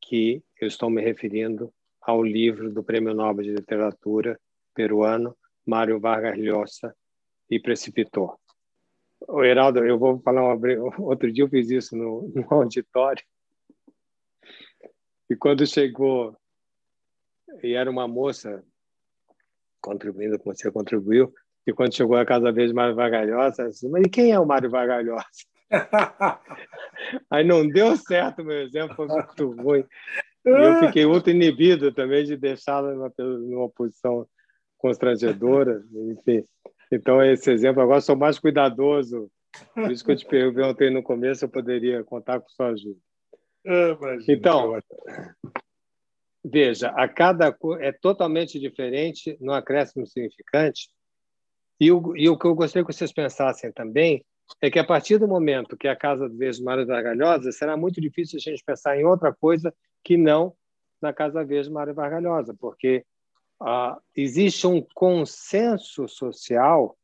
que 0.00 0.42
eu 0.60 0.68
estou 0.68 0.88
me 0.88 1.02
referindo 1.02 1.72
ao 2.00 2.22
livro 2.22 2.72
do 2.72 2.82
Prêmio 2.82 3.12
Nobel 3.12 3.44
de 3.44 3.52
Literatura 3.52 4.40
peruano, 4.74 5.36
Mário 5.66 6.00
Vargas 6.00 6.38
Llosa, 6.38 6.94
e 7.50 7.60
Precipitou. 7.60 8.38
O 9.26 9.42
Heraldo, 9.42 9.84
eu 9.84 9.98
vou 9.98 10.20
falar 10.20 10.54
uma... 10.54 10.58
outro 11.00 11.30
dia 11.30 11.44
eu 11.44 11.48
fiz 11.48 11.68
isso 11.70 11.96
no, 11.96 12.32
no 12.34 12.46
auditório 12.50 13.22
e 15.30 15.36
quando 15.36 15.66
chegou, 15.66 16.34
e 17.62 17.74
era 17.74 17.90
uma 17.90 18.06
moça 18.06 18.62
contribuindo 19.80 20.38
como 20.38 20.54
você 20.54 20.70
contribuiu, 20.70 21.32
e 21.66 21.72
quando 21.72 21.94
chegou 21.94 22.16
a 22.16 22.24
Casa 22.24 22.50
Verde 22.50 22.72
Mário 22.72 22.94
Vargalhosa, 22.94 23.68
disse, 23.68 23.88
mas 23.88 24.02
e 24.06 24.08
quem 24.08 24.32
é 24.32 24.40
o 24.40 24.46
Mário 24.46 24.70
Vargalhosa? 24.70 25.24
Aí 27.30 27.44
não 27.44 27.66
deu 27.68 27.96
certo, 27.96 28.44
meu 28.44 28.62
exemplo 28.62 28.96
foi 28.96 29.06
muito 29.06 29.62
ruim. 29.62 29.84
E 30.46 30.50
eu 30.50 30.74
fiquei 30.76 31.06
muito 31.06 31.28
inibido 31.28 31.92
também 31.92 32.24
de 32.24 32.36
deixá-la 32.36 32.94
numa, 32.94 33.12
numa 33.18 33.68
posição 33.68 34.26
constrangedora, 34.78 35.82
enfim. 35.92 36.44
Então, 36.90 37.22
esse 37.22 37.50
exemplo, 37.50 37.82
agora 37.82 38.00
sou 38.00 38.16
mais 38.16 38.38
cuidadoso. 38.38 39.30
Por 39.74 39.90
isso 39.90 40.04
que 40.04 40.12
eu 40.12 40.16
te 40.16 40.24
perguntei 40.24 40.88
no 40.88 41.02
começo, 41.02 41.44
eu 41.44 41.48
poderia 41.48 42.02
contar 42.02 42.40
com 42.40 42.48
sua 42.48 42.68
ajuda. 42.68 42.98
Ah, 43.66 43.96
então, 44.26 44.78
veja, 46.48 46.88
a 46.90 47.06
cada 47.08 47.56
é 47.80 47.92
totalmente 47.92 48.58
diferente 48.58 49.36
no 49.40 49.52
acréscimo 49.52 50.06
significante. 50.06 50.88
E 51.80 51.92
o, 51.92 52.16
e 52.16 52.28
o 52.28 52.36
que 52.36 52.46
eu 52.46 52.54
gostaria 52.54 52.84
que 52.84 52.92
vocês 52.92 53.12
pensassem 53.12 53.70
também 53.70 54.24
é 54.60 54.70
que 54.70 54.78
a 54.78 54.84
partir 54.84 55.18
do 55.18 55.28
momento 55.28 55.76
que 55.76 55.86
a 55.86 55.94
casa 55.94 56.28
Verde 56.28 56.62
Mário 56.62 56.86
Vargalhosa, 56.86 57.52
será 57.52 57.76
muito 57.76 58.00
difícil 58.00 58.38
a 58.38 58.40
gente 58.40 58.64
pensar 58.64 58.98
em 58.98 59.04
outra 59.04 59.32
coisa 59.32 59.72
que 60.02 60.16
não 60.16 60.54
na 61.00 61.12
Casa 61.12 61.44
Verde 61.44 61.70
Mário 61.70 61.94
Vargalhosa, 61.94 62.54
porque 62.58 63.04
ah, 63.60 63.98
existe 64.16 64.66
um 64.66 64.84
consenso 64.94 66.08
social, 66.08 66.96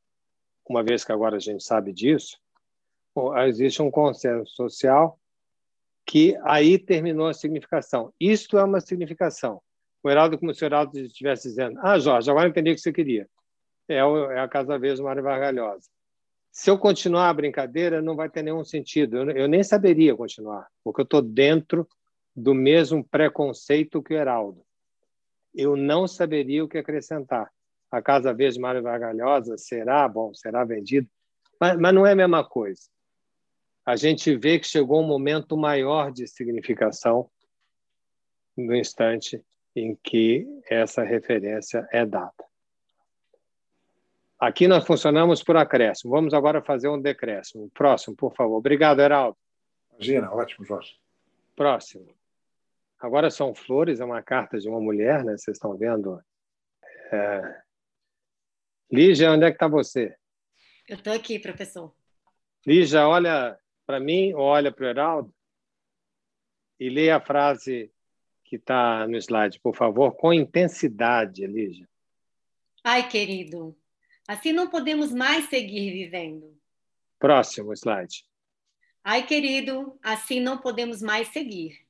uma 0.69 0.83
vez 0.83 1.05
que 1.05 1.13
agora 1.13 1.37
a 1.37 1.41
gente 1.41 1.63
sabe 1.63 1.93
disso, 1.93 2.39
existe 3.47 3.81
um 3.83 3.91
consenso 3.91 4.51
social 4.55 5.19
que 6.07 6.37
aí 6.43 6.79
terminou 6.79 7.27
a 7.27 7.35
significação. 7.35 8.13
Isto 8.21 8.59
é 8.59 8.65
uma 8.65 8.81
significação. 8.81 9.61
O 10.03 10.11
Heraldo, 10.11 10.39
como 10.39 10.53
se 10.55 10.63
o 10.63 10.67
Heraldo 10.67 10.99
estivesse 10.99 11.49
dizendo, 11.49 11.79
ah, 11.83 11.99
Jorge, 11.99 12.31
agora 12.31 12.49
entendi 12.49 12.71
o 12.71 12.75
que 12.75 12.81
você 12.81 12.93
queria. 12.93 13.27
É, 13.89 14.05
o, 14.05 14.31
é 14.31 14.41
a 14.41 14.49
Casa 14.49 14.79
Verde 14.79 15.03
Mário 15.03 15.23
Vargalhosa. 15.23 15.89
Se 16.53 16.71
eu 16.71 16.79
continuar 16.79 17.31
a 17.31 17.35
brincadeira, 17.35 18.03
não 18.03 18.15
vai 18.15 18.29
ter 18.29 18.43
nenhum 18.43 18.65
sentido. 18.65 19.17
Eu, 19.17 19.31
eu 19.31 19.49
nem 19.49 19.63
saberia 19.63 20.15
continuar, 20.15 20.69
porque 20.83 21.01
eu 21.01 21.05
estou 21.05 21.23
dentro 21.23 21.89
do 22.37 22.55
mesmo 22.55 23.03
preconceito 23.03 24.03
que 24.03 24.15
o 24.15 24.17
Heraldo. 24.17 24.63
Eu 25.55 25.77
não 25.77 26.07
saberia 26.07 26.65
o 26.65 26.69
que 26.69 26.79
acrescentar. 26.79 27.51
A 27.91 28.03
Casa 28.03 28.35
Verde 28.35 28.61
Mário 28.61 28.83
Vargalhosa 28.83 29.57
será, 29.57 30.07
bom, 30.09 30.35
será 30.35 30.65
vendida, 30.65 31.09
mas, 31.61 31.79
mas 31.79 31.95
não 31.95 32.07
é 32.07 32.13
a 32.13 32.17
mesma 32.17 32.45
coisa 32.45 32.94
a 33.85 33.97
gente 33.97 34.35
vê 34.37 34.59
que 34.59 34.67
chegou 34.67 35.03
um 35.03 35.07
momento 35.07 35.57
maior 35.57 36.11
de 36.11 36.27
significação 36.27 37.31
no 38.57 38.75
instante 38.75 39.45
em 39.77 39.95
que 39.97 40.47
essa 40.71 41.03
referência 41.03 41.87
é 41.93 42.07
dada. 42.07 42.33
Aqui 44.39 44.67
nós 44.67 44.87
funcionamos 44.87 45.43
por 45.43 45.57
acréscimo. 45.57 46.13
Vamos 46.13 46.33
agora 46.33 46.63
fazer 46.63 46.89
um 46.89 47.01
decréscimo. 47.01 47.71
Próximo, 47.71 48.17
por 48.17 48.35
favor. 48.35 48.57
Obrigado, 48.57 49.01
Heraldo. 49.01 49.37
Imagina, 49.93 50.33
ótimo, 50.33 50.65
Jorge. 50.65 50.97
Próximo. 51.55 52.07
Agora 52.99 53.31
são 53.31 53.55
flores, 53.55 54.01
é 54.01 54.05
uma 54.05 54.23
carta 54.23 54.59
de 54.59 54.69
uma 54.69 54.81
mulher, 54.81 55.25
né? 55.25 55.37
Vocês 55.37 55.57
estão 55.57 55.77
vendo? 55.77 56.21
É... 57.13 57.63
Lígia, 58.91 59.33
onde 59.33 59.45
é 59.45 59.51
que 59.51 59.57
está 59.57 59.69
você? 59.69 60.15
Eu 60.89 60.97
estou 60.97 61.13
aqui, 61.13 61.39
professor. 61.39 61.93
Lígia, 62.67 63.07
olha 63.07 63.59
para 63.87 64.01
mim 64.01 64.33
olha 64.35 64.73
para 64.73 64.85
o 64.85 64.89
Heraldo 64.89 65.35
e 66.79 66.89
lê 66.89 67.11
a 67.11 67.21
frase 67.21 67.93
que 68.45 68.57
está 68.57 69.07
no 69.07 69.17
slide, 69.17 69.59
por 69.61 69.75
favor, 69.75 70.13
com 70.13 70.33
intensidade, 70.33 71.47
Lígia. 71.47 71.89
Ai, 72.83 73.09
querido, 73.09 73.77
assim 74.29 74.53
não 74.53 74.69
podemos 74.69 75.13
mais 75.13 75.49
seguir 75.49 75.93
vivendo. 75.93 76.57
Próximo 77.19 77.73
slide. 77.73 78.27
Ai, 79.03 79.27
querido, 79.27 79.99
assim 80.03 80.41
não 80.41 80.59
podemos 80.59 81.01
mais 81.01 81.29
seguir. 81.29 81.87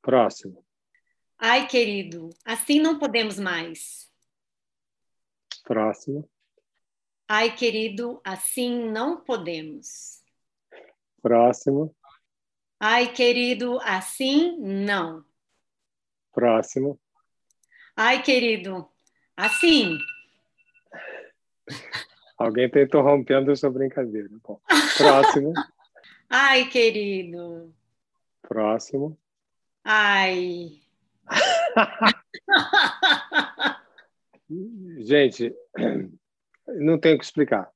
Próximo. 0.00 0.64
Ai, 1.38 1.66
querido, 1.66 2.30
assim 2.44 2.80
não 2.80 2.98
podemos 2.98 3.38
mais. 3.38 4.10
Próximo. 5.64 6.28
Ai, 7.28 7.54
querido, 7.56 8.20
assim 8.24 8.88
não 8.88 9.16
podemos. 9.20 10.22
Próximo. 11.20 11.94
Ai, 12.78 13.12
querido, 13.12 13.80
assim 13.82 14.56
não. 14.58 15.24
Próximo. 16.32 17.00
Ai, 17.96 18.22
querido, 18.22 18.88
assim. 19.36 19.98
Alguém 22.38 22.66
está 22.66 22.82
interrompendo 22.82 23.56
sua 23.56 23.70
brincadeira. 23.70 24.28
Bom, 24.44 24.60
próximo. 24.96 25.52
Ai, 26.30 26.68
querido. 26.68 27.74
Próximo. 28.42 29.18
Ai. 29.82 30.80
Gente, 34.98 35.52
não 36.68 36.98
tenho 36.98 37.18
que 37.18 37.24
explicar. 37.24 37.70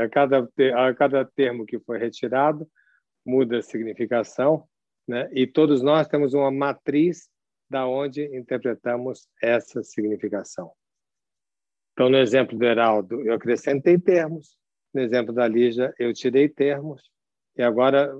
A 0.00 0.08
cada, 0.08 0.48
a 0.76 0.94
cada 0.94 1.24
termo 1.24 1.66
que 1.66 1.78
foi 1.80 1.98
retirado, 1.98 2.68
muda 3.24 3.58
a 3.58 3.62
significação, 3.62 4.64
né? 5.06 5.28
e 5.32 5.46
todos 5.46 5.82
nós 5.82 6.06
temos 6.08 6.34
uma 6.34 6.50
matriz 6.50 7.28
da 7.68 7.86
onde 7.86 8.24
interpretamos 8.36 9.28
essa 9.42 9.82
significação. 9.82 10.72
Então, 11.92 12.08
no 12.08 12.16
exemplo 12.16 12.58
do 12.58 12.64
Heraldo, 12.64 13.20
eu 13.26 13.34
acrescentei 13.34 13.98
termos. 13.98 14.56
No 14.92 15.00
exemplo 15.00 15.32
da 15.32 15.46
Lígia, 15.46 15.94
eu 15.98 16.12
tirei 16.12 16.48
termos. 16.48 17.02
E 17.56 17.62
agora, 17.62 18.12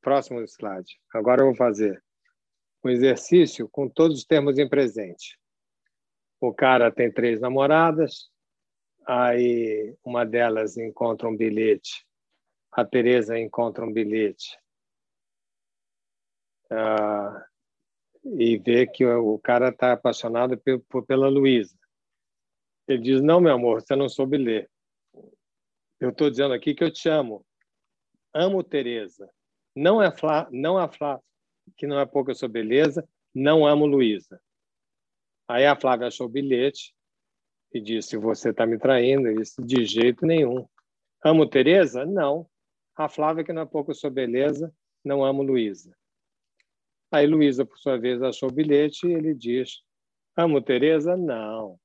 próximo 0.00 0.40
slide. 0.42 0.98
Agora 1.12 1.42
eu 1.42 1.46
vou 1.46 1.54
fazer 1.54 2.02
um 2.84 2.88
exercício 2.88 3.68
com 3.68 3.88
todos 3.88 4.18
os 4.18 4.24
termos 4.24 4.58
em 4.58 4.68
presente. 4.68 5.38
O 6.40 6.52
cara 6.52 6.90
tem 6.90 7.12
três 7.12 7.40
namoradas, 7.40 8.30
aí 9.08 9.96
uma 10.04 10.26
delas 10.26 10.76
encontra 10.76 11.26
um 11.26 11.34
bilhete, 11.34 12.06
a 12.70 12.84
Teresa 12.84 13.38
encontra 13.38 13.82
um 13.82 13.92
bilhete 13.92 14.58
uh, 16.70 17.42
e 18.38 18.58
vê 18.58 18.86
que 18.86 19.06
o 19.06 19.38
cara 19.38 19.70
está 19.70 19.92
apaixonado 19.92 20.60
pela 21.06 21.28
Luísa. 21.28 21.74
Ele 22.86 23.02
diz: 23.02 23.22
Não, 23.22 23.40
meu 23.40 23.54
amor, 23.54 23.80
você 23.80 23.96
não 23.96 24.10
soube 24.10 24.36
ler. 24.36 24.70
Eu 25.98 26.10
estou 26.10 26.28
dizendo 26.28 26.52
aqui 26.52 26.74
que 26.74 26.84
eu 26.84 26.92
te 26.92 27.08
amo. 27.08 27.44
Amo 28.34 28.62
Teresa. 28.62 29.28
Não 29.74 30.02
é 30.02 30.14
Flá, 30.14 30.46
não 30.52 30.76
a 30.76 30.86
Flá, 30.86 31.18
que 31.76 31.86
não 31.86 31.98
é 31.98 32.04
pouca 32.04 32.34
sua 32.34 32.48
beleza. 32.48 33.08
Não 33.34 33.66
amo 33.66 33.86
Luísa. 33.86 34.40
Aí 35.48 35.64
a 35.64 35.74
Flávia 35.74 36.08
achou 36.08 36.26
o 36.26 36.30
bilhete 36.30 36.94
e 37.72 37.80
disse: 37.80 38.16
Você 38.16 38.50
está 38.50 38.66
me 38.66 38.78
traindo. 38.78 39.34
Disse: 39.34 39.62
De 39.62 39.84
jeito 39.84 40.26
nenhum. 40.26 40.66
Amo 41.24 41.48
Teresa? 41.48 42.04
Não. 42.06 42.48
A 42.96 43.08
Flávia, 43.08 43.44
que 43.44 43.52
não 43.52 43.62
é 43.62 43.66
pouco 43.66 43.94
sua 43.94 44.10
beleza, 44.10 44.72
não 45.04 45.24
amo 45.24 45.42
Luísa. 45.42 45.96
Aí 47.10 47.26
Luísa, 47.26 47.64
por 47.64 47.78
sua 47.78 47.96
vez, 47.98 48.22
achou 48.22 48.48
o 48.48 48.52
bilhete 48.52 49.06
e 49.06 49.12
ele 49.12 49.34
diz: 49.34 49.82
Amo 50.36 50.60
Teresa? 50.60 51.16
Não. 51.16 51.78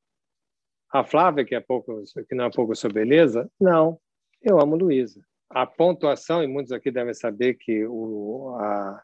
A 0.92 1.04
Flávia, 1.04 1.44
que, 1.44 1.56
é 1.56 1.60
pouco, 1.60 2.04
que 2.30 2.36
não 2.36 2.46
é 2.46 2.52
pouco 2.52 2.76
sua 2.76 2.90
beleza? 2.90 3.50
Não, 3.60 4.00
eu 4.42 4.60
amo 4.60 4.76
Luísa. 4.76 5.26
A 5.50 5.66
pontuação, 5.66 6.44
e 6.44 6.48
muitos 6.48 6.72
aqui 6.72 6.92
devem 6.92 7.16
saber 7.16 7.56
que 7.56 7.86
o, 7.88 8.56
a, 8.60 9.04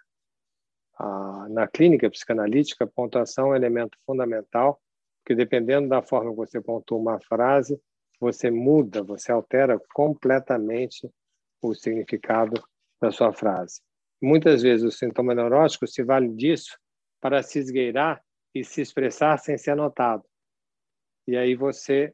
a, 0.99 1.47
na 1.49 1.67
clínica 1.67 2.09
psicanalítica, 2.09 2.83
a 2.83 2.87
pontuação 2.87 3.47
é 3.47 3.49
um 3.49 3.55
elemento 3.55 3.97
fundamental, 4.05 4.79
porque 5.19 5.35
dependendo 5.35 5.89
da 5.89 6.01
forma 6.01 6.31
que 6.31 6.37
você 6.37 6.61
pontua 6.61 6.97
uma 6.97 7.19
frase, 7.19 7.79
você 8.19 8.49
muda, 8.49 9.03
você 9.03 9.31
altera 9.31 9.79
completamente 9.93 11.09
o 11.61 11.73
significado 11.73 12.61
da 13.01 13.11
sua 13.11 13.33
frase. 13.33 13.81
Muitas 14.21 14.61
vezes 14.61 14.85
o 14.85 14.91
sintoma 14.91 15.33
neurótico 15.33 15.87
se 15.87 16.03
vale 16.03 16.29
disso 16.29 16.77
para 17.21 17.41
se 17.43 17.59
esgueirar 17.59 18.21
e 18.53 18.63
se 18.63 18.81
expressar 18.81 19.37
sem 19.37 19.57
ser 19.57 19.75
notado 19.75 20.23
e 21.29 21.37
aí 21.37 21.53
você 21.53 22.11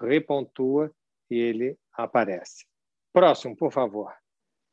repontua 0.00 0.90
e 1.30 1.36
ele 1.36 1.76
aparece. 1.92 2.64
Próximo, 3.12 3.54
por 3.54 3.70
favor. 3.70 4.10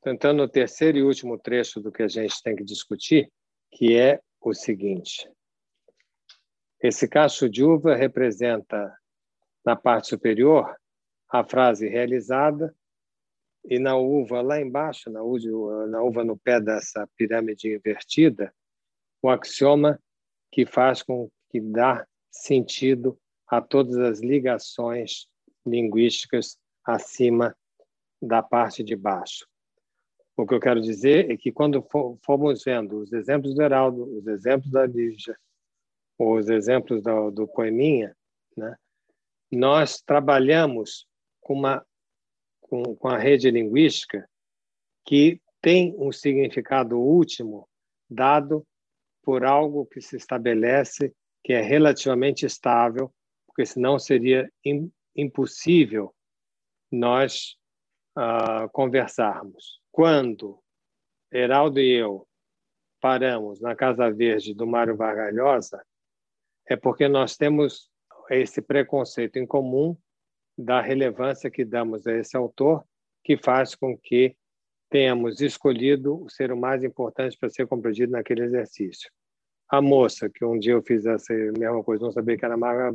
Tentando 0.01 0.43
o 0.43 0.47
terceiro 0.47 0.97
e 0.97 1.03
último 1.03 1.37
trecho 1.37 1.81
do 1.81 1.91
que 1.91 2.01
a 2.01 2.07
gente 2.07 2.41
tem 2.41 2.55
que 2.55 2.63
discutir, 2.63 3.29
que 3.69 3.97
é 3.97 4.21
o 4.39 4.53
seguinte. 4.53 5.29
Esse 6.81 7.07
cacho 7.07 7.47
de 7.47 7.63
uva 7.63 7.95
representa, 7.95 8.91
na 9.63 9.75
parte 9.75 10.07
superior, 10.07 10.75
a 11.29 11.43
frase 11.43 11.87
realizada, 11.87 12.75
e 13.63 13.77
na 13.77 13.95
uva 13.95 14.41
lá 14.41 14.59
embaixo, 14.59 15.11
na 15.11 15.21
uva, 15.21 15.85
na 15.85 16.01
uva 16.01 16.23
no 16.23 16.35
pé 16.35 16.59
dessa 16.59 17.07
pirâmide 17.15 17.71
invertida, 17.75 18.51
o 19.21 19.29
axioma 19.29 20.01
que 20.51 20.65
faz 20.65 21.03
com 21.03 21.29
que 21.51 21.61
dá 21.61 22.03
sentido 22.31 23.15
a 23.47 23.61
todas 23.61 23.97
as 23.97 24.19
ligações 24.19 25.27
linguísticas 25.63 26.57
acima 26.83 27.55
da 28.19 28.41
parte 28.41 28.83
de 28.83 28.95
baixo. 28.95 29.45
O 30.35 30.47
que 30.47 30.55
eu 30.55 30.59
quero 30.59 30.81
dizer 30.81 31.29
é 31.29 31.37
que 31.37 31.51
quando 31.51 31.85
formos 32.25 32.63
vendo 32.63 33.01
os 33.01 33.13
exemplos 33.13 33.53
do 33.53 33.61
Heraldo, 33.61 34.17
os 34.17 34.25
exemplos 34.25 34.71
da 34.71 34.87
Lígia, 34.87 35.37
os 36.17 36.49
exemplos 36.49 37.01
do, 37.01 37.31
do 37.31 37.47
Poeminha, 37.47 38.15
né, 38.55 38.75
nós 39.51 40.01
trabalhamos 40.01 41.07
com, 41.39 41.53
uma, 41.53 41.85
com, 42.61 42.95
com 42.95 43.07
a 43.07 43.17
rede 43.17 43.49
linguística 43.49 44.27
que 45.05 45.41
tem 45.61 45.95
um 45.97 46.11
significado 46.11 46.99
último 46.99 47.67
dado 48.09 48.65
por 49.23 49.45
algo 49.45 49.85
que 49.85 50.01
se 50.01 50.15
estabelece 50.15 51.13
que 51.43 51.53
é 51.53 51.61
relativamente 51.61 52.45
estável 52.45 53.11
porque 53.47 53.65
senão 53.65 53.99
seria 53.99 54.49
impossível 55.15 56.15
nós 56.89 57.57
uh, 58.17 58.69
conversarmos. 58.71 59.81
Quando 59.91 60.61
Heraldo 61.31 61.79
e 61.79 61.91
eu 61.91 62.27
paramos 63.01 63.59
na 63.59 63.75
Casa 63.75 64.09
Verde 64.11 64.53
do 64.53 64.65
Mário 64.65 64.95
Vargalhosa, 64.95 65.83
é 66.67 66.75
porque 66.75 67.07
nós 67.07 67.35
temos 67.35 67.89
esse 68.29 68.61
preconceito 68.61 69.37
em 69.37 69.45
comum 69.45 69.97
da 70.57 70.81
relevância 70.81 71.49
que 71.49 71.65
damos 71.65 72.05
a 72.07 72.13
esse 72.13 72.37
autor, 72.37 72.83
que 73.23 73.37
faz 73.37 73.75
com 73.75 73.97
que 73.97 74.35
tenhamos 74.89 75.41
escolhido 75.41 76.23
o 76.23 76.29
ser 76.29 76.51
o 76.51 76.57
mais 76.57 76.83
importante 76.83 77.37
para 77.37 77.49
ser 77.49 77.67
compreendido 77.67 78.11
naquele 78.11 78.43
exercício 78.43 79.09
a 79.71 79.81
moça, 79.81 80.29
que 80.29 80.43
um 80.43 80.59
dia 80.59 80.73
eu 80.73 80.83
fiz 80.83 81.05
essa 81.05 81.33
mesma 81.33 81.81
coisa, 81.81 82.03
não 82.03 82.11
sabia 82.11 82.37
que 82.37 82.43
era 82.43 82.57
Mara 82.57 82.91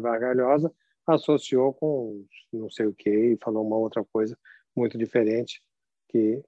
Vargalhosa, 0.00 0.72
associou 1.06 1.74
com 1.74 2.24
não 2.50 2.70
sei 2.70 2.86
o 2.86 2.94
que 2.94 3.10
e 3.10 3.38
falou 3.42 3.64
uma 3.64 3.76
outra 3.76 4.02
coisa 4.02 4.36
muito 4.74 4.96
diferente 4.96 5.60
que 6.08 6.42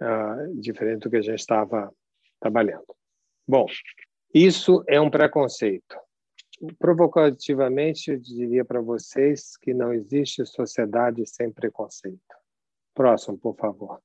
uh, 0.00 0.60
diferente 0.60 1.00
do 1.00 1.10
que 1.10 1.16
a 1.16 1.22
gente 1.22 1.40
estava 1.40 1.92
trabalhando. 2.38 2.86
Bom, 3.48 3.66
isso 4.32 4.84
é 4.86 5.00
um 5.00 5.10
preconceito. 5.10 5.96
Provocativamente, 6.78 8.10
eu 8.10 8.18
diria 8.18 8.64
para 8.64 8.80
vocês 8.80 9.56
que 9.56 9.72
não 9.72 9.92
existe 9.92 10.44
sociedade 10.44 11.26
sem 11.26 11.50
preconceito. 11.50 12.20
Próximo, 12.94 13.38
por 13.38 13.56
favor. 13.56 14.00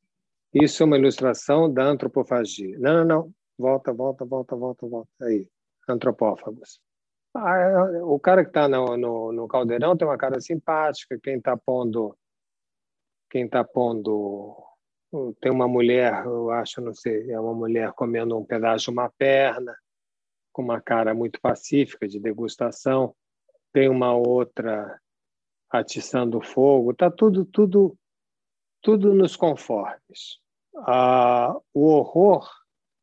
Isso 0.53 0.81
é 0.81 0.85
uma 0.85 0.97
ilustração 0.97 1.71
da 1.71 1.83
antropofagia. 1.83 2.79
Não, 2.79 2.93
não, 2.93 3.05
não. 3.05 3.33
Volta, 3.57 3.93
volta, 3.93 4.25
volta, 4.25 4.55
volta, 4.55 4.88
volta. 4.88 5.09
Aí, 5.21 5.49
antropófagos. 5.88 6.79
Ah, 7.33 8.01
o 8.03 8.17
cara 8.19 8.43
que 8.43 8.49
está 8.49 8.67
no, 8.69 8.95
no, 8.95 9.31
no, 9.33 9.47
caldeirão 9.47 9.97
tem 9.97 10.07
uma 10.07 10.17
cara 10.17 10.39
simpática. 10.39 11.19
Quem 11.21 11.38
está 11.38 11.57
pondo, 11.57 12.17
quem 13.29 13.47
tá 13.47 13.63
pondo 13.63 14.55
tem 15.41 15.51
uma 15.51 15.67
mulher, 15.67 16.25
eu 16.25 16.49
acho, 16.51 16.81
não 16.81 16.93
sei, 16.93 17.31
é 17.31 17.39
uma 17.39 17.53
mulher 17.53 17.91
comendo 17.93 18.38
um 18.38 18.45
pedaço 18.45 18.85
de 18.85 18.91
uma 18.91 19.09
perna, 19.09 19.75
com 20.56 20.62
uma 20.62 20.80
cara 20.80 21.13
muito 21.13 21.41
pacífica 21.41 22.08
de 22.08 22.18
degustação. 22.18 23.13
Tem 23.74 23.89
uma 23.89 24.15
outra 24.15 24.98
atiçando 25.70 26.39
fogo. 26.39 26.94
Tá 26.94 27.12
tudo, 27.12 27.44
tudo, 27.44 27.98
tudo 28.82 29.13
nos 29.13 29.36
conformes. 29.36 30.39
Ah, 30.78 31.54
o 31.74 31.88
horror 31.88 32.50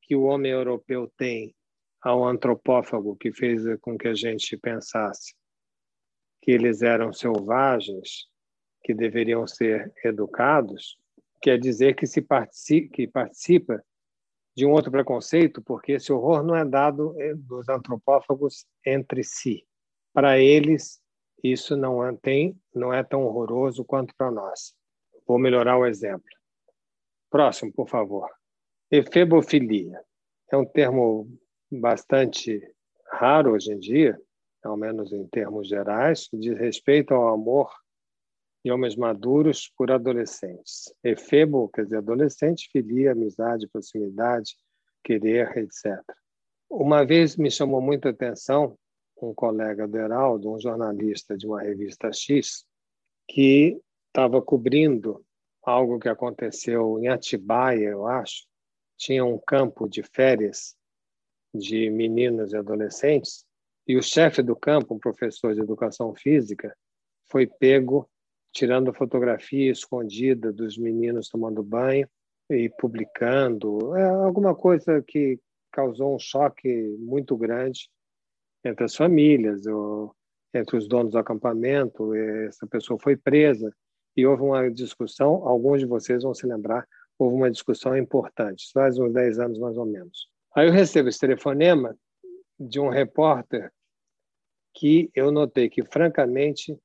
que 0.01 0.17
o 0.17 0.23
homem 0.23 0.51
europeu 0.51 1.12
tem 1.15 1.55
ao 2.01 2.25
antropófago 2.25 3.17
que 3.17 3.31
fez 3.31 3.62
com 3.83 3.99
que 3.99 4.09
a 4.09 4.15
gente 4.15 4.57
pensasse 4.57 5.35
que 6.41 6.53
eles 6.53 6.81
eram 6.81 7.12
selvagens, 7.12 8.29
que 8.83 8.95
deveriam 8.95 9.47
ser 9.47 9.93
educados, 10.03 10.97
quer 11.43 11.59
dizer 11.59 11.95
que 11.97 12.07
se 12.07 12.23
participa, 12.23 12.95
que 12.95 13.07
participa 13.07 13.85
de 14.55 14.67
um 14.67 14.73
outro 14.73 14.91
preconceito, 14.91 15.62
porque 15.62 15.93
esse 15.93 16.12
horror 16.12 16.43
não 16.43 16.55
é 16.55 16.65
dado 16.65 17.15
eh, 17.21 17.35
dos 17.35 17.69
antropófagos 17.69 18.67
entre 18.85 19.25
si. 19.25 19.67
Para 20.12 20.38
eles, 20.38 21.01
isso 21.43 21.77
não 21.77 22.05
é, 22.07 22.15
tem, 22.17 22.57
não 22.75 22.93
é 22.93 23.03
tão 23.03 23.25
horroroso 23.25 23.85
quanto 23.85 24.15
para 24.15 24.31
nós. 24.31 24.75
Vou 25.27 25.38
melhorar 25.38 25.79
o 25.79 25.87
exemplo. 25.87 26.29
Próximo, 27.31 27.73
por 27.73 27.88
favor. 27.88 28.29
Efebofilia. 28.91 30.01
É 30.51 30.57
um 30.57 30.67
termo 30.67 31.27
bastante 31.71 32.61
raro 33.11 33.53
hoje 33.53 33.73
em 33.73 33.79
dia, 33.79 34.21
ao 34.62 34.77
menos 34.77 35.12
em 35.12 35.27
termos 35.29 35.69
gerais, 35.69 36.29
diz 36.33 36.57
respeito 36.59 37.15
ao 37.15 37.29
amor 37.29 37.73
de 38.64 38.70
homens 38.70 38.96
maduros 38.96 39.72
por 39.77 39.90
adolescentes. 39.90 40.92
Efebo, 41.03 41.68
quer 41.68 41.85
dizer, 41.85 41.98
adolescente, 41.98 42.68
filia, 42.72 43.12
amizade, 43.12 43.68
proximidade, 43.68 44.57
querer, 45.03 45.57
etc. 45.59 46.01
Uma 46.70 47.05
vez 47.05 47.37
me 47.37 47.51
chamou 47.51 47.81
muita 47.81 48.11
atenção 48.11 48.77
um 49.20 49.35
colega 49.35 49.87
do 49.87 49.96
Heraldo, 49.96 50.53
um 50.53 50.61
jornalista 50.61 51.37
de 51.37 51.46
uma 51.46 51.61
revista 51.62 52.12
X, 52.12 52.64
que 53.29 53.81
estava 54.09 54.42
cobrindo 54.42 55.25
algo 55.62 55.98
que 55.98 56.09
aconteceu 56.09 56.98
em 56.98 57.09
Atibaia, 57.09 57.90
eu 57.90 58.07
acho. 58.07 58.46
Tinha 58.96 59.25
um 59.25 59.38
campo 59.38 59.88
de 59.88 60.03
férias 60.03 60.77
de 61.55 61.88
meninos 61.90 62.53
e 62.53 62.57
adolescentes, 62.57 63.44
e 63.87 63.96
o 63.96 64.03
chefe 64.03 64.42
do 64.42 64.57
campo, 64.57 64.94
um 64.94 64.98
professor 64.98 65.55
de 65.55 65.61
educação 65.61 66.14
física, 66.14 66.75
foi 67.31 67.46
pego 67.46 68.09
tirando 68.53 68.93
fotografia 68.93 69.71
escondida 69.73 70.53
dos 70.53 70.77
meninos 70.77 71.29
tomando 71.29 71.62
banho 71.62 72.09
e 72.51 72.69
publicando, 72.69 73.97
é 73.97 74.05
alguma 74.05 74.55
coisa 74.55 75.03
que 75.03 75.41
causou 75.73 76.15
um 76.15 76.19
choque 76.19 76.97
muito 76.99 77.37
grande 77.37 77.88
entre 78.65 78.85
as 78.85 78.95
famílias, 78.95 79.67
ou 79.67 80.15
entre 80.55 80.77
os 80.77 80.87
donos 80.87 81.12
do 81.12 81.19
acampamento. 81.19 82.15
Essa 82.15 82.67
pessoa 82.67 82.99
foi 83.01 83.17
presa 83.17 83.75
e 84.17 84.27
houve 84.27 84.43
uma 84.43 84.71
discussão, 84.71 85.49
alguns 85.49 85.81
de 85.81 85.87
vocês 85.87 86.23
vão 86.23 86.35
se 86.35 86.47
lembrar, 86.47 86.87
houve 87.19 87.35
uma 87.35 87.51
discussão 87.51 87.97
importante, 87.97 88.71
faz 88.73 88.99
uns 88.99 89.12
10 89.12 89.38
anos 89.38 89.59
mais 89.59 89.77
ou 89.79 89.87
menos. 89.87 90.29
Aí 90.55 90.69
eu 90.69 90.73
recebo 90.73 91.09
esse 91.09 91.19
telefonema 91.19 91.97
de 92.61 92.79
um 92.79 92.91
repórter 92.91 93.73
que 94.75 95.11
eu 95.15 95.33
notei 95.33 95.69
que, 95.69 95.83
francamente, 95.85 96.79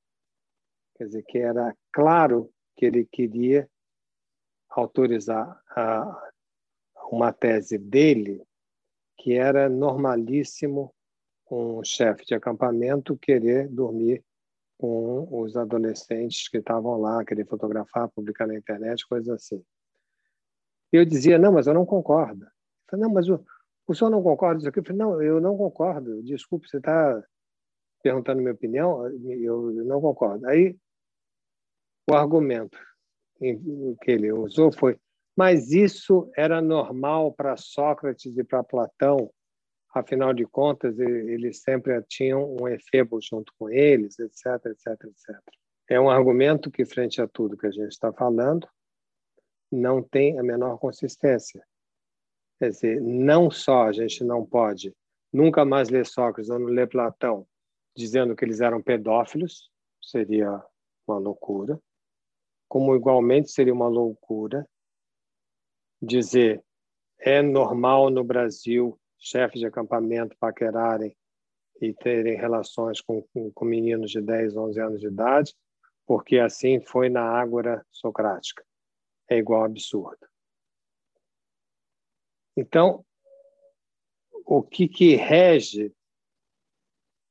quer 0.97 1.05
dizer, 1.05 1.23
que 1.23 1.37
era 1.37 1.75
claro 1.91 2.49
que 2.75 2.85
ele 2.85 3.05
queria 3.05 3.69
autorizar 4.69 5.61
a, 5.69 6.29
uma 7.11 7.31
tese 7.31 7.77
dele 7.77 8.43
que 9.17 9.33
era 9.33 9.67
normalíssimo 9.67 10.93
um 11.49 11.83
chefe 11.83 12.25
de 12.25 12.35
acampamento 12.35 13.17
querer 13.17 13.67
dormir 13.69 14.23
com 14.77 15.27
os 15.31 15.57
adolescentes 15.57 16.47
que 16.49 16.57
estavam 16.57 16.99
lá, 16.99 17.25
querer 17.25 17.47
fotografar, 17.47 18.09
publicar 18.09 18.45
na 18.45 18.55
internet, 18.55 19.07
coisas 19.07 19.29
assim. 19.29 19.63
Eu 20.91 21.03
dizia, 21.03 21.37
não, 21.39 21.51
mas 21.51 21.67
eu 21.67 21.73
não 21.73 21.85
concordo. 21.85 22.45
Eu 22.45 22.51
falei, 22.89 23.05
não, 23.05 23.13
mas 23.13 23.27
o, 23.27 23.43
o 23.87 23.95
senhor 23.95 24.11
não 24.11 24.21
concorda 24.21 24.59
isso 24.59 24.69
aqui? 24.69 24.79
Eu 24.79 24.83
falei, 24.83 24.97
não, 24.97 25.21
eu 25.21 25.41
não 25.41 25.57
concordo. 25.57 26.21
Desculpe, 26.21 26.69
você 26.69 26.77
está 26.77 27.23
perguntando 28.03 28.41
minha 28.41 28.53
opinião, 28.53 29.07
eu 29.07 29.71
não 29.83 29.99
concordo. 29.99 30.47
Aí, 30.47 30.77
o 32.09 32.15
argumento 32.15 32.77
que 33.39 34.11
ele 34.11 34.31
usou 34.31 34.71
foi, 34.71 34.97
mas 35.35 35.71
isso 35.71 36.31
era 36.35 36.61
normal 36.61 37.31
para 37.31 37.55
Sócrates 37.57 38.37
e 38.37 38.43
para 38.43 38.63
Platão, 38.63 39.31
afinal 39.93 40.33
de 40.33 40.45
contas, 40.45 40.97
eles 40.99 41.61
sempre 41.61 42.01
tinham 42.03 42.55
um 42.59 42.67
efebo 42.67 43.19
junto 43.21 43.53
com 43.57 43.69
eles, 43.69 44.17
etc, 44.19 44.65
etc, 44.65 44.87
etc. 45.03 45.39
É 45.89 45.99
um 45.99 46.09
argumento 46.09 46.71
que, 46.71 46.85
frente 46.85 47.21
a 47.21 47.27
tudo 47.27 47.57
que 47.57 47.67
a 47.67 47.71
gente 47.71 47.91
está 47.91 48.11
falando, 48.11 48.67
não 49.71 50.01
tem 50.01 50.39
a 50.39 50.43
menor 50.43 50.77
consistência. 50.79 51.63
Quer 52.59 52.69
dizer, 52.69 53.01
não 53.01 53.51
só 53.51 53.83
a 53.83 53.91
gente 53.91 54.23
não 54.23 54.45
pode 54.45 54.95
nunca 55.31 55.63
mais 55.63 55.89
ler 55.89 56.05
Sócrates 56.05 56.49
ou 56.49 56.57
não 56.57 56.67
ler 56.67 56.87
Platão 56.87 57.45
dizendo 57.95 58.35
que 58.35 58.45
eles 58.45 58.61
eram 58.61 58.81
pedófilos, 58.81 59.69
seria 60.01 60.63
uma 61.07 61.17
loucura, 61.17 61.79
como 62.67 62.95
igualmente 62.95 63.49
seria 63.49 63.73
uma 63.73 63.87
loucura 63.87 64.67
dizer 66.01 66.63
é 67.19 67.41
normal 67.41 68.09
no 68.09 68.23
Brasil 68.23 68.99
chefes 69.19 69.59
de 69.59 69.65
acampamento 69.65 70.37
paquerarem 70.37 71.15
e 71.81 71.93
terem 71.93 72.37
relações 72.37 73.01
com, 73.01 73.21
com, 73.53 73.65
meninos 73.65 74.11
de 74.11 74.21
10, 74.21 74.55
11 74.55 74.79
anos 74.79 75.01
de 75.01 75.07
idade, 75.07 75.55
porque 76.05 76.39
assim 76.39 76.79
foi 76.79 77.09
na 77.09 77.21
Ágora 77.21 77.85
Socrática. 77.91 78.63
É 79.29 79.37
igual 79.37 79.63
absurdo. 79.63 80.25
Então, 82.55 83.05
o 84.45 84.63
que, 84.63 84.87
que 84.87 85.15
rege 85.15 85.93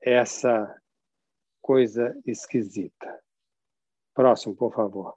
essa 0.01 0.81
coisa 1.61 2.17
esquisita? 2.25 3.21
Próximo, 4.15 4.55
por 4.55 4.73
favor. 4.73 5.17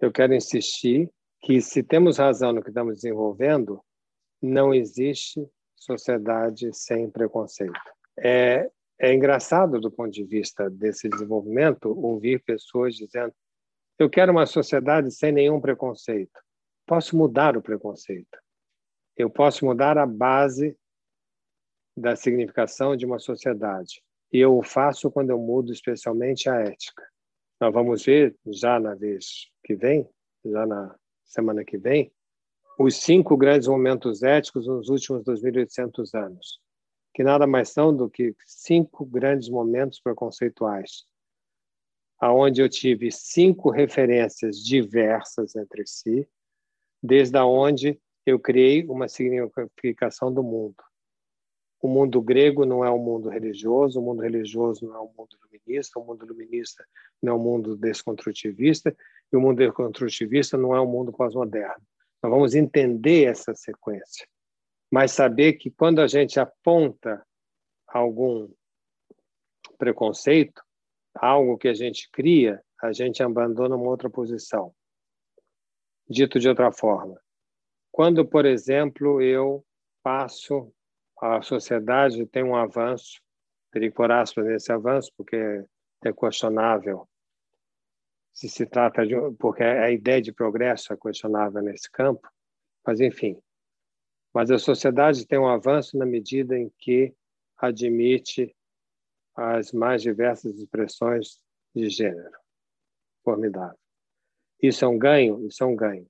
Eu 0.00 0.12
quero 0.12 0.34
insistir 0.34 1.10
que, 1.40 1.60
se 1.60 1.82
temos 1.82 2.18
razão 2.18 2.52
no 2.52 2.62
que 2.62 2.68
estamos 2.68 2.96
desenvolvendo, 2.96 3.80
não 4.42 4.74
existe 4.74 5.48
sociedade 5.74 6.70
sem 6.72 7.10
preconceito. 7.10 7.80
É, 8.18 8.70
é 8.98 9.14
engraçado, 9.14 9.80
do 9.80 9.90
ponto 9.90 10.10
de 10.10 10.24
vista 10.24 10.68
desse 10.70 11.08
desenvolvimento, 11.08 11.88
ouvir 11.88 12.42
pessoas 12.44 12.94
dizendo: 12.94 13.32
eu 13.98 14.10
quero 14.10 14.32
uma 14.32 14.46
sociedade 14.46 15.10
sem 15.10 15.32
nenhum 15.32 15.60
preconceito. 15.60 16.38
Posso 16.86 17.16
mudar 17.16 17.56
o 17.56 17.62
preconceito. 17.62 18.38
Eu 19.16 19.30
posso 19.30 19.64
mudar 19.64 19.96
a 19.96 20.06
base 20.06 20.76
da 21.96 22.14
significação 22.14 22.94
de 22.94 23.06
uma 23.06 23.18
sociedade. 23.18 24.02
E 24.30 24.38
eu 24.38 24.56
o 24.56 24.62
faço 24.62 25.10
quando 25.10 25.30
eu 25.30 25.38
mudo 25.38 25.72
especialmente 25.72 26.48
a 26.48 26.56
ética. 26.56 27.02
Nós 27.58 27.72
vamos 27.72 28.04
ver 28.04 28.36
já 28.46 28.78
na 28.78 28.94
vez 28.94 29.50
que 29.64 29.74
vem, 29.74 30.06
já 30.44 30.66
na 30.66 30.94
semana 31.24 31.64
que 31.64 31.78
vem, 31.78 32.12
os 32.78 32.96
cinco 32.96 33.34
grandes 33.34 33.66
momentos 33.66 34.22
éticos 34.22 34.66
nos 34.66 34.90
últimos 34.90 35.24
2.800 35.24 36.14
anos, 36.14 36.60
que 37.14 37.24
nada 37.24 37.46
mais 37.46 37.70
são 37.70 37.96
do 37.96 38.10
que 38.10 38.34
cinco 38.44 39.06
grandes 39.06 39.48
momentos 39.48 39.98
preconceituais, 39.98 41.06
aonde 42.20 42.60
eu 42.60 42.68
tive 42.68 43.10
cinco 43.10 43.70
referências 43.70 44.58
diversas 44.58 45.56
entre 45.56 45.86
si, 45.86 46.28
desde 47.02 47.38
onde 47.38 47.98
eu 48.26 48.38
criei 48.38 48.84
uma 48.84 49.08
significação 49.08 50.30
do 50.30 50.42
mundo. 50.42 50.76
O 51.80 51.88
mundo 51.88 52.20
grego 52.20 52.66
não 52.66 52.84
é 52.84 52.90
um 52.90 52.98
mundo 52.98 53.30
religioso, 53.30 53.98
o 53.98 54.02
mundo 54.02 54.20
religioso 54.20 54.84
não 54.84 54.94
é 54.94 55.00
um 55.00 55.12
mundo 55.16 55.38
iluminista, 55.66 55.98
o 55.98 56.04
mundo 56.04 56.24
iluminista 56.24 56.86
não 57.22 57.32
é 57.32 57.36
um 57.36 57.42
mundo 57.42 57.76
desconstrutivista, 57.76 58.96
e 59.32 59.36
o 59.36 59.40
mundo 59.40 59.58
desconstrutivista 59.58 60.56
não 60.56 60.74
é 60.74 60.80
um 60.80 60.86
mundo 60.86 61.12
pós-moderno. 61.12 61.82
Nós 62.22 62.32
vamos 62.32 62.54
entender 62.54 63.24
essa 63.24 63.54
sequência, 63.54 64.26
mas 64.90 65.12
saber 65.12 65.54
que 65.54 65.70
quando 65.70 66.00
a 66.00 66.06
gente 66.06 66.38
aponta 66.40 67.24
algum 67.86 68.48
preconceito, 69.78 70.62
algo 71.14 71.58
que 71.58 71.68
a 71.68 71.74
gente 71.74 72.10
cria, 72.10 72.62
a 72.82 72.92
gente 72.92 73.22
abandona 73.22 73.76
uma 73.76 73.88
outra 73.88 74.08
posição. 74.08 74.74
Dito 76.08 76.38
de 76.38 76.48
outra 76.48 76.70
forma, 76.70 77.20
quando, 77.90 78.24
por 78.24 78.46
exemplo, 78.46 79.20
eu 79.20 79.64
passo, 80.02 80.72
a 81.20 81.42
sociedade 81.42 82.24
tem 82.26 82.44
um 82.44 82.54
avanço, 82.54 83.20
teria 83.76 83.92
pôr 83.92 84.10
aspas 84.10 84.46
nesse 84.46 84.72
avanço, 84.72 85.12
porque 85.14 85.36
é 85.36 86.10
questionável 86.10 87.06
se 88.32 88.48
se 88.48 88.64
trata 88.64 89.06
de 89.06 89.14
porque 89.38 89.62
a 89.62 89.90
ideia 89.90 90.20
de 90.22 90.32
progresso 90.32 90.94
é 90.94 90.96
questionável 90.96 91.62
nesse 91.62 91.90
campo, 91.90 92.26
mas 92.86 93.00
enfim. 93.00 93.38
Mas 94.32 94.50
a 94.50 94.58
sociedade 94.58 95.26
tem 95.26 95.38
um 95.38 95.48
avanço 95.48 95.98
na 95.98 96.06
medida 96.06 96.56
em 96.56 96.72
que 96.78 97.14
admite 97.58 98.56
as 99.34 99.72
mais 99.72 100.00
diversas 100.00 100.56
expressões 100.56 101.38
de 101.74 101.90
gênero. 101.90 102.38
Formidável. 103.22 103.78
Isso 104.62 104.86
é 104.86 104.88
um 104.88 104.98
ganho? 104.98 105.46
Isso 105.46 105.62
é 105.62 105.66
um 105.66 105.76
ganho. 105.76 106.06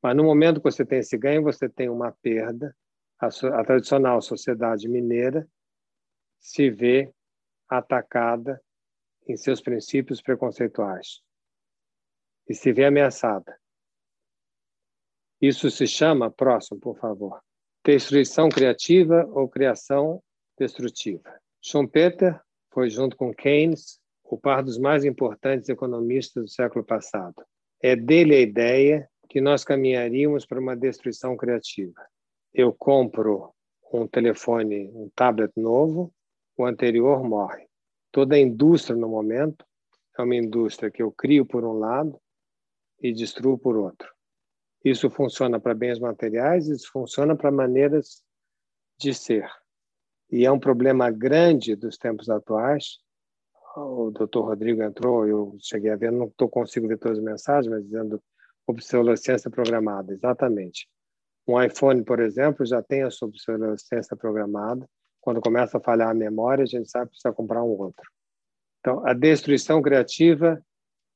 Mas 0.00 0.16
no 0.16 0.22
momento 0.22 0.60
que 0.60 0.70
você 0.70 0.84
tem 0.84 1.00
esse 1.00 1.18
ganho, 1.18 1.42
você 1.42 1.68
tem 1.68 1.88
uma 1.88 2.12
perda. 2.22 2.74
A, 3.18 3.26
a 3.26 3.64
tradicional 3.64 4.22
sociedade 4.22 4.88
mineira 4.88 5.48
se 6.40 6.70
vê 6.70 7.12
atacada 7.68 8.60
em 9.28 9.36
seus 9.36 9.60
princípios 9.60 10.20
preconceituais 10.20 11.22
e 12.48 12.54
se 12.54 12.72
vê 12.72 12.86
ameaçada. 12.86 13.56
Isso 15.40 15.70
se 15.70 15.86
chama, 15.86 16.30
próximo, 16.30 16.80
por 16.80 16.98
favor, 16.98 17.40
destruição 17.84 18.48
criativa 18.48 19.24
ou 19.32 19.48
criação 19.48 20.22
destrutiva. 20.58 21.40
Schumpeter 21.62 22.40
foi, 22.70 22.90
junto 22.90 23.16
com 23.16 23.32
Keynes, 23.32 24.00
o 24.24 24.38
par 24.38 24.62
dos 24.62 24.78
mais 24.78 25.04
importantes 25.04 25.68
economistas 25.68 26.44
do 26.44 26.48
século 26.48 26.84
passado. 26.84 27.44
É 27.82 27.96
dele 27.96 28.34
a 28.34 28.40
ideia 28.40 29.10
que 29.28 29.40
nós 29.40 29.64
caminharíamos 29.64 30.44
para 30.44 30.60
uma 30.60 30.76
destruição 30.76 31.36
criativa. 31.36 32.00
Eu 32.52 32.72
compro 32.72 33.54
um 33.92 34.06
telefone, 34.06 34.88
um 34.92 35.08
tablet 35.14 35.52
novo, 35.56 36.12
o 36.60 36.66
anterior 36.66 37.22
morre. 37.22 37.66
Toda 38.12 38.34
a 38.34 38.38
indústria 38.38 38.96
no 38.96 39.08
momento 39.08 39.64
é 40.18 40.22
uma 40.22 40.36
indústria 40.36 40.90
que 40.90 41.02
eu 41.02 41.10
crio 41.10 41.46
por 41.46 41.64
um 41.64 41.78
lado 41.78 42.20
e 43.00 43.12
destruo 43.12 43.58
por 43.58 43.76
outro. 43.76 44.12
Isso 44.84 45.10
funciona 45.10 45.60
para 45.60 45.74
bens 45.74 45.98
materiais, 45.98 46.66
isso 46.66 46.90
funciona 46.90 47.36
para 47.36 47.50
maneiras 47.50 48.22
de 48.98 49.14
ser. 49.14 49.48
E 50.30 50.44
é 50.44 50.52
um 50.52 50.58
problema 50.58 51.10
grande 51.10 51.74
dos 51.74 51.96
tempos 51.96 52.28
atuais. 52.28 52.98
O 53.76 54.10
doutor 54.10 54.46
Rodrigo 54.46 54.82
entrou, 54.82 55.26
eu 55.26 55.56
cheguei 55.60 55.90
a 55.90 55.96
ver, 55.96 56.10
não 56.10 56.26
estou 56.26 56.48
consigo 56.48 56.88
ver 56.88 56.98
todas 56.98 57.18
as 57.18 57.24
mensagens, 57.24 57.70
mas 57.70 57.84
dizendo 57.84 58.22
obsolescência 58.66 59.50
programada, 59.50 60.12
exatamente. 60.12 60.88
Um 61.46 61.60
iPhone, 61.60 62.04
por 62.04 62.20
exemplo, 62.20 62.64
já 62.64 62.82
tem 62.82 63.02
a 63.02 63.10
sua 63.10 63.28
obsolescência 63.28 64.16
programada. 64.16 64.88
Quando 65.20 65.40
começa 65.40 65.78
a 65.78 65.80
falhar 65.80 66.08
a 66.08 66.14
memória, 66.14 66.62
a 66.62 66.66
gente 66.66 66.90
sabe 66.90 67.06
que 67.06 67.10
precisa 67.12 67.32
comprar 67.32 67.62
um 67.62 67.68
outro. 67.68 68.10
Então, 68.80 69.06
a 69.06 69.12
destruição 69.12 69.82
criativa 69.82 70.64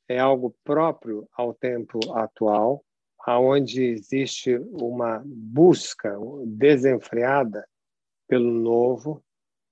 é 0.08 0.18
algo 0.18 0.54
próprio 0.62 1.26
ao 1.32 1.54
tempo 1.54 1.98
atual, 2.12 2.84
aonde 3.26 3.82
existe 3.82 4.56
uma 4.72 5.22
busca 5.24 6.14
desenfreada 6.46 7.66
pelo 8.28 8.50
novo, 8.50 9.24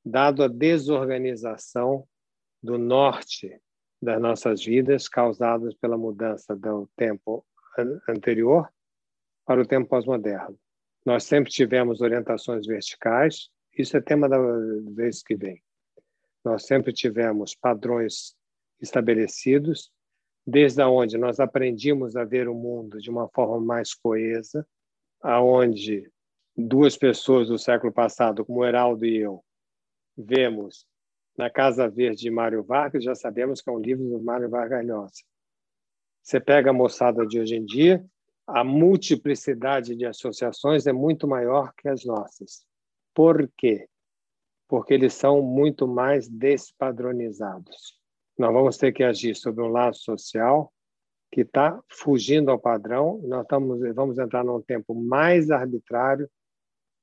dado 0.05 0.43
a 0.43 0.49
desorganização 0.49 2.07
do 2.63 2.79
norte 2.79 3.61
das 4.01 4.21
nossas 4.21 4.65
vidas 4.65 5.09
causadas 5.09 5.75
pela 5.75 5.99
mudança 5.99 6.57
do 6.57 6.89
tempo 6.97 7.45
anterior 8.09 8.69
para 9.45 9.61
o 9.61 9.67
tempo 9.67 9.89
pós-moderno. 9.89 10.59
Nós 11.05 11.25
sempre 11.25 11.53
tivemos 11.53 12.01
orientações 12.01 12.67
verticais, 12.67 13.51
isso 13.77 13.97
é 13.97 14.01
tema 14.01 14.29
da 14.29 14.39
vez 14.93 15.23
que 15.23 15.35
vem. 15.35 15.63
Nós 16.45 16.67
sempre 16.67 16.93
tivemos 16.93 17.55
padrões 17.55 18.35
estabelecidos, 18.81 19.91
desde 20.47 20.83
onde 20.83 21.17
nós 21.17 21.39
aprendimos 21.39 22.17
a 22.17 22.25
ver 22.25 22.49
o 22.49 22.55
mundo 22.55 22.99
de 22.99 23.11
uma 23.11 23.29
forma 23.29 23.61
mais 23.61 23.95
coesa, 23.95 24.67
aonde 25.23 26.11
duas 26.57 26.97
pessoas 26.97 27.49
do 27.49 27.59
século 27.59 27.93
passado, 27.93 28.45
como 28.45 28.65
Heraldo 28.65 29.07
e 29.07 29.19
eu, 29.19 29.43
vemos 30.17 30.85
na 31.39 31.49
Casa 31.49 31.89
Verde 31.89 32.23
de 32.23 32.31
Mário 32.31 32.63
Vargas, 32.63 33.05
já 33.05 33.15
sabemos 33.15 33.63
que 33.63 33.71
é 33.71 33.73
um 33.73 33.79
livro 33.79 34.05
do 34.05 34.21
Mário 34.21 34.51
Vargas 34.51 34.85
Llosa. 34.85 35.23
Você 36.23 36.39
pega 36.39 36.71
a 36.71 36.75
moçada 36.75 37.27
de 37.27 37.41
hoje 37.41 37.57
em 37.57 37.65
dia, 37.65 38.05
a 38.47 38.63
multiplicidade 38.63 39.97
de 39.97 40.05
associações 40.05 40.87
é 40.87 40.93
muito 40.93 41.27
maior 41.27 41.73
que 41.75 41.89
as 41.89 42.05
nossas. 42.05 42.67
Por 43.15 43.51
quê? 43.57 43.89
Porque 44.69 44.95
eles 44.95 45.15
são 45.15 45.43
muito 45.43 45.87
mais 45.87 46.29
despadronizados. 46.29 47.99
Nós 48.39 48.53
vamos 48.53 48.77
ter 48.79 48.93
que 48.93 49.05
agir 49.05 49.37
sobre 49.37 49.63
um 49.63 49.69
lado 49.69 49.97
social 49.97 50.73
que 51.31 51.43
está 51.43 51.79
fugindo 51.89 52.51
ao 52.51 52.59
padrão. 52.59 53.21
Nós 53.25 53.43
estamos, 53.43 53.81
vamos 53.95 54.19
entrar 54.19 54.45
num 54.45 54.61
tempo 54.61 54.95
mais 54.95 55.51
arbitrário 55.51 56.29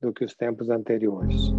do 0.01 0.13
que 0.13 0.23
os 0.23 0.35
tempos 0.35 0.69
anteriores. 0.69 1.58